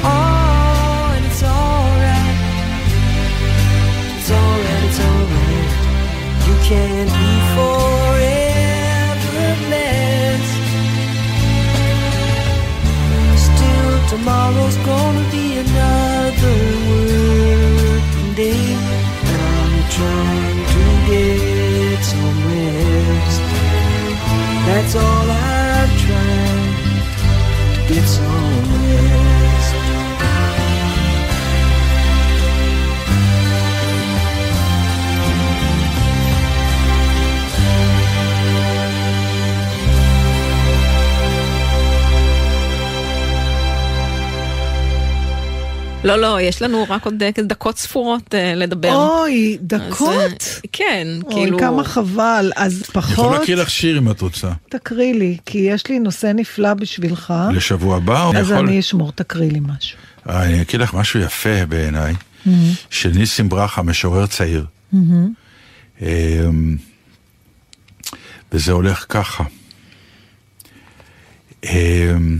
[0.07, 2.37] Oh, and it's alright.
[4.15, 5.71] It's alright, it's alright.
[6.47, 7.16] You can't
[24.87, 25.46] 走来
[46.07, 48.95] לא, לא, יש לנו רק עוד אה, דקות ספורות אה, לדבר.
[48.95, 50.09] אוי, דקות?
[50.09, 51.59] אז, אה, כן, אוי, כאילו...
[51.59, 52.51] כמה חבל.
[52.55, 54.51] אז אני יכול פחות להקריא לך שיר אם את רוצה.
[54.69, 57.33] תקריא לי, כי יש לי נושא נפלא בשבילך.
[57.53, 58.67] לשבוע הבא, או אז יכול...
[58.67, 59.97] אני אשמור, תקריא לי משהו.
[60.29, 62.13] אה, אני אקריא לך משהו יפה בעיניי,
[62.89, 64.65] של ניסים ברכה, משורר צעיר.
[64.93, 65.33] מהמם.
[66.01, 66.77] אמ,
[68.51, 69.43] וזה הולך ככה.
[71.63, 72.39] אמ,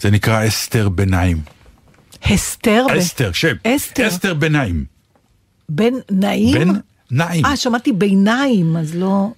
[0.00, 1.40] זה נקרא אסתר ביניים.
[2.24, 2.86] הסתר?
[2.98, 3.54] אסתר, שם.
[3.64, 4.08] אסתר.
[4.08, 4.84] אסתר ביניים.
[5.68, 6.58] בין נעים?
[6.58, 6.72] בין
[7.10, 7.46] נעים.
[7.46, 9.28] אה, שמעתי ביניים, אז לא...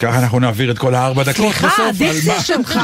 [0.00, 1.80] ככה אנחנו נעביר את כל הארבע דקות סליחה, בסוף.
[1.80, 2.78] על הדיקציה שלך.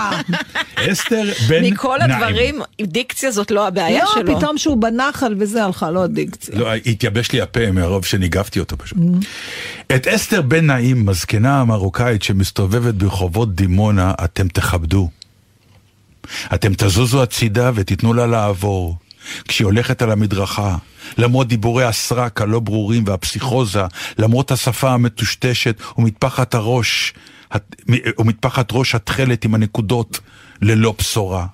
[0.92, 1.74] אסתר בן נעים.
[1.74, 4.36] מכל הדברים, דיקציה זאת לא הבעיה לא, שלו.
[4.36, 6.54] פתאום שהוא בנחל וזה הלכה, לא הדיקציה.
[6.58, 8.98] לא, התייבש לי הפה מרוב שניגבתי אותו פשוט.
[9.94, 15.10] את אסתר בן נעים, הזקנה המרוקאית שמסתובבת ברחובות דימונה, אתם תכבדו.
[16.54, 18.96] אתם תזוזו הצידה ותיתנו לה לעבור.
[19.48, 20.76] כשהיא הולכת על המדרכה,
[21.18, 23.82] למרות דיבורי הסרק הלא ברורים והפסיכוזה,
[24.18, 27.14] למרות השפה המטושטשת ומטפחת הראש,
[28.18, 30.20] ומטפחת ראש התכלת עם הנקודות
[30.62, 31.46] ללא בשורה.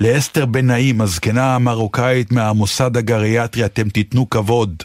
[0.00, 4.82] לאסתר בן נעים, הזקנה המרוקאית מהמוסד הגריאטרי, אתם תיתנו כבוד.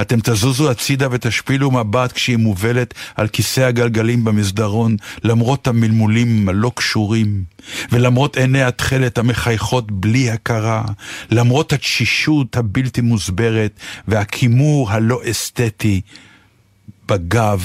[0.00, 7.44] אתם תזוזו הצידה ותשפילו מבט כשהיא מובלת על כיסא הגלגלים במסדרון, למרות המלמולים הלא קשורים,
[7.92, 10.84] ולמרות עיני התכלת המחייכות בלי הכרה,
[11.30, 16.00] למרות התשישות הבלתי מוסברת והכימור הלא אסתטי
[17.08, 17.62] בגב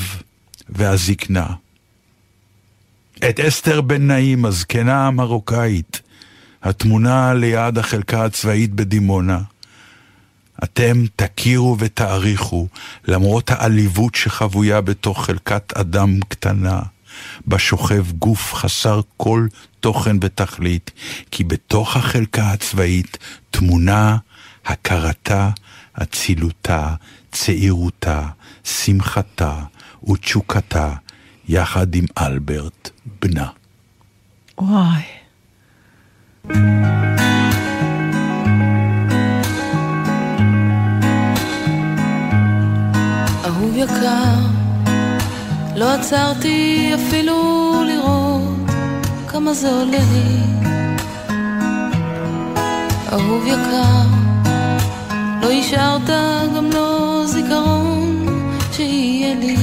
[0.70, 1.48] והזקנה.
[3.30, 6.02] את אסתר בן נעים, הזקנה המרוקאית,
[6.64, 9.40] התמונה ליד החלקה הצבאית בדימונה.
[10.64, 12.68] אתם תכירו ותעריכו,
[13.08, 16.82] למרות העליבות שחבויה בתוך חלקת אדם קטנה,
[17.46, 19.48] בה שוכב גוף חסר כל
[19.80, 20.92] תוכן ותכלית,
[21.32, 23.18] כי בתוך החלקה הצבאית
[23.52, 24.18] תמונה
[24.66, 25.50] הכרתה,
[25.94, 26.96] אצילותה,
[27.32, 28.28] צעירותה,
[28.64, 29.64] שמחתה
[30.08, 30.94] ותשוקתה,
[31.48, 32.90] יחד עם אלברט
[33.22, 33.48] בנה.
[34.58, 35.04] וואי.
[43.54, 44.36] אהוב יקר,
[45.76, 48.70] לא עצרתי אפילו לראות
[49.28, 50.44] כמה זה עולה לי.
[53.12, 54.08] אהוב יקר,
[55.42, 56.10] לא השארת
[56.56, 58.26] גם לא זיכרון
[58.72, 59.58] שיהיה לי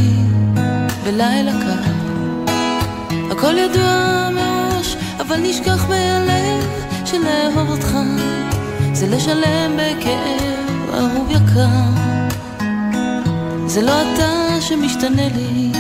[1.04, 1.90] בלילה קר.
[3.30, 6.64] הכל ידוע מראש, אבל נשכח מהלב
[7.04, 7.96] שלאהוב אותך
[8.92, 12.19] זה לשלם בכאב, אהוב יקר.
[13.70, 15.72] זה לא אתה שמשתנה לי.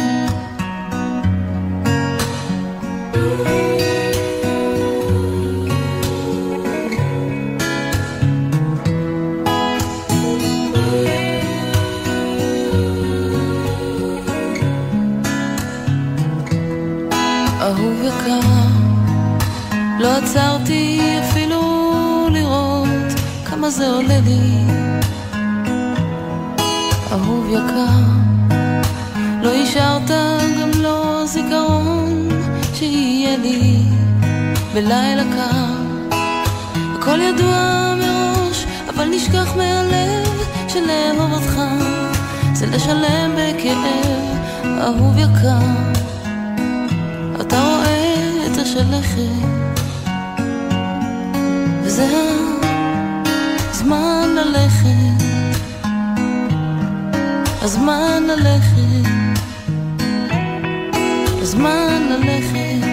[17.60, 18.40] אהוב יקר,
[20.00, 22.88] לא עצרתי אפילו לראות
[23.44, 24.79] כמה זה עולה לי
[27.50, 28.56] יקר,
[29.42, 30.10] לא השארת
[30.60, 32.28] גם לא זיכרון
[32.74, 33.82] שיהיה לי
[34.74, 36.16] בלילה קר.
[36.94, 41.60] הכל ידוע מראש, אבל נשכח מהלב שלאהוב אותך
[42.54, 44.38] זה לשלם בכאב,
[44.80, 45.66] אהוב יקר.
[47.40, 49.46] אתה רואה את השלכת,
[51.82, 52.08] וזה
[53.70, 55.19] הזמן ללכת.
[57.62, 59.10] הזמן ללכת,
[61.42, 62.86] הזמן ללכת,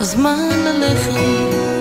[0.00, 1.79] הזמן ללכת.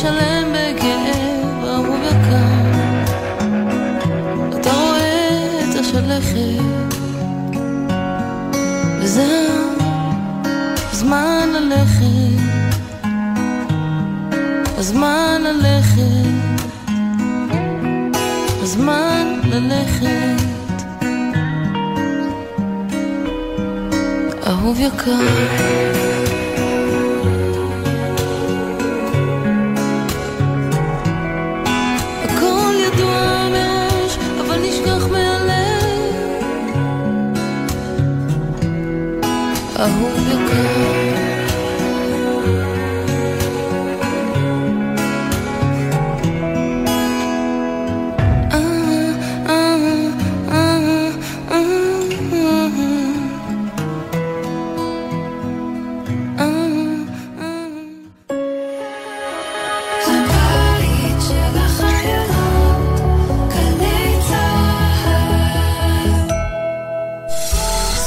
[0.00, 2.50] זה לשלם בכאב יקר.
[4.60, 6.62] אתה רואה את השלכת,
[9.00, 9.48] וזה
[10.92, 12.40] הזמן ללכת,
[14.78, 16.00] הזמן ללכת,
[18.62, 20.40] הזמן ללכת.
[24.46, 26.09] אהוב יקר
[39.80, 40.19] אהוב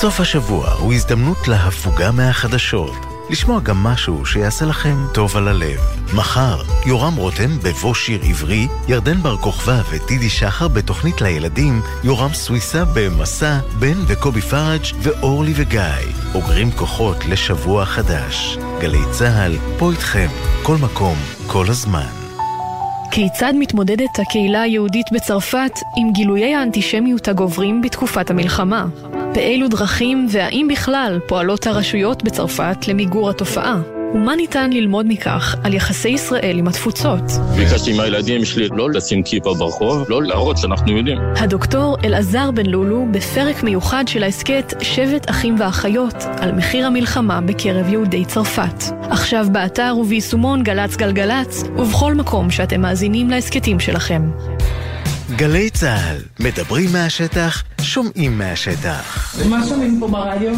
[0.04, 2.95] סוף השבוע הוא הזדמנות להפוגה מהחדשות.
[3.30, 5.80] לשמוע גם משהו שיעשה לכם טוב על הלב.
[6.14, 12.84] מחר, יורם רותם בבוא שיר עברי, ירדן בר כוכבא וטידי שחר בתוכנית לילדים, יורם סוויסה
[12.93, 16.14] במסע, בן וקובי פראג' ואורלי וגיא.
[16.36, 18.58] אוגרים כוחות לשבוע חדש.
[18.82, 20.28] גלי צה"ל, פה איתכם,
[20.64, 22.24] כל מקום, כל הזמן.
[23.12, 28.86] כיצד מתמודדת הקהילה היהודית בצרפת עם גילויי האנטישמיות הגוברים בתקופת המלחמה?
[29.34, 33.82] באילו דרכים והאם בכלל פועלות הרשויות בצרפת למיגור התופעה?
[34.14, 37.24] ומה ניתן ללמוד מכך על יחסי ישראל עם התפוצות?
[37.56, 41.18] ביקשתי מהילדים שלי לא לשים כיפה ברחוב, לא להראות שאנחנו יודעים.
[41.36, 47.90] הדוקטור אלעזר בן לולו בפרק מיוחד של ההסכת שבט אחים ואחיות על מחיר המלחמה בקרב
[47.90, 48.84] יהודי צרפת.
[49.02, 54.22] עכשיו באתר וביישומון גל"צ גלגלצ ובכל מקום שאתם מאזינים להסכתים שלכם.
[55.36, 59.36] גלי צה"ל, מדברים מהשטח, שומעים מהשטח.
[59.50, 60.54] מה שומעים פה ברדיו?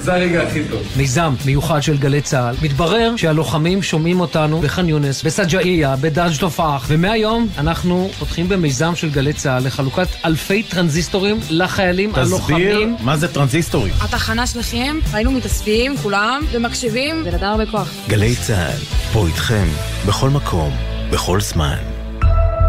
[0.00, 0.82] זה הרגע הכי טוב.
[0.96, 2.54] מיזם מיוחד של גלי צה"ל.
[2.62, 9.32] מתברר שהלוחמים שומעים אותנו בח'אן יונס, בסג'אעיה, בדרג' תופאח, ומהיום אנחנו פותחים במיזם של גלי
[9.32, 12.58] צה"ל לחלוקת אלפי טרנזיסטורים לחיילים הלוחמים.
[12.58, 13.92] תסביר מה זה טרנזיסטורים.
[14.00, 17.90] התחנה שלכם, היינו מתאספים כולם ומקשיבים, זה נתן הרבה כוח.
[18.08, 18.78] גלי צה"ל,
[19.12, 19.66] פה איתכם,
[20.06, 20.70] בכל מקום,
[21.10, 21.95] בכל זמן.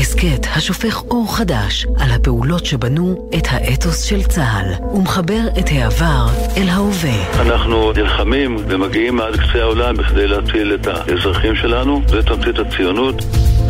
[0.00, 6.26] הסכת השופך אור חדש על הפעולות שבנו את האתוס של צה"ל ומחבר את העבר
[6.56, 7.40] אל ההווה.
[7.40, 13.14] אנחנו נלחמים ומגיעים עד קצה העולם בכדי להציל את האזרחים שלנו, זה תמצית הציונות.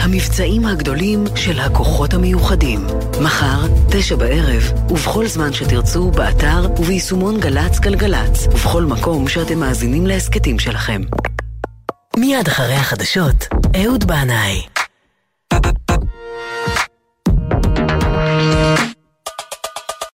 [0.01, 2.87] המבצעים הגדולים של הכוחות המיוחדים.
[3.23, 3.59] מחר,
[3.91, 11.03] תשע בערב, ובכל זמן שתרצו, באתר וביישומון גל"צ גלגלצ, ובכל מקום שאתם מאזינים להסכתים שלכם.
[12.17, 13.47] מיד אחרי החדשות,
[13.77, 14.72] אהוד בנאי.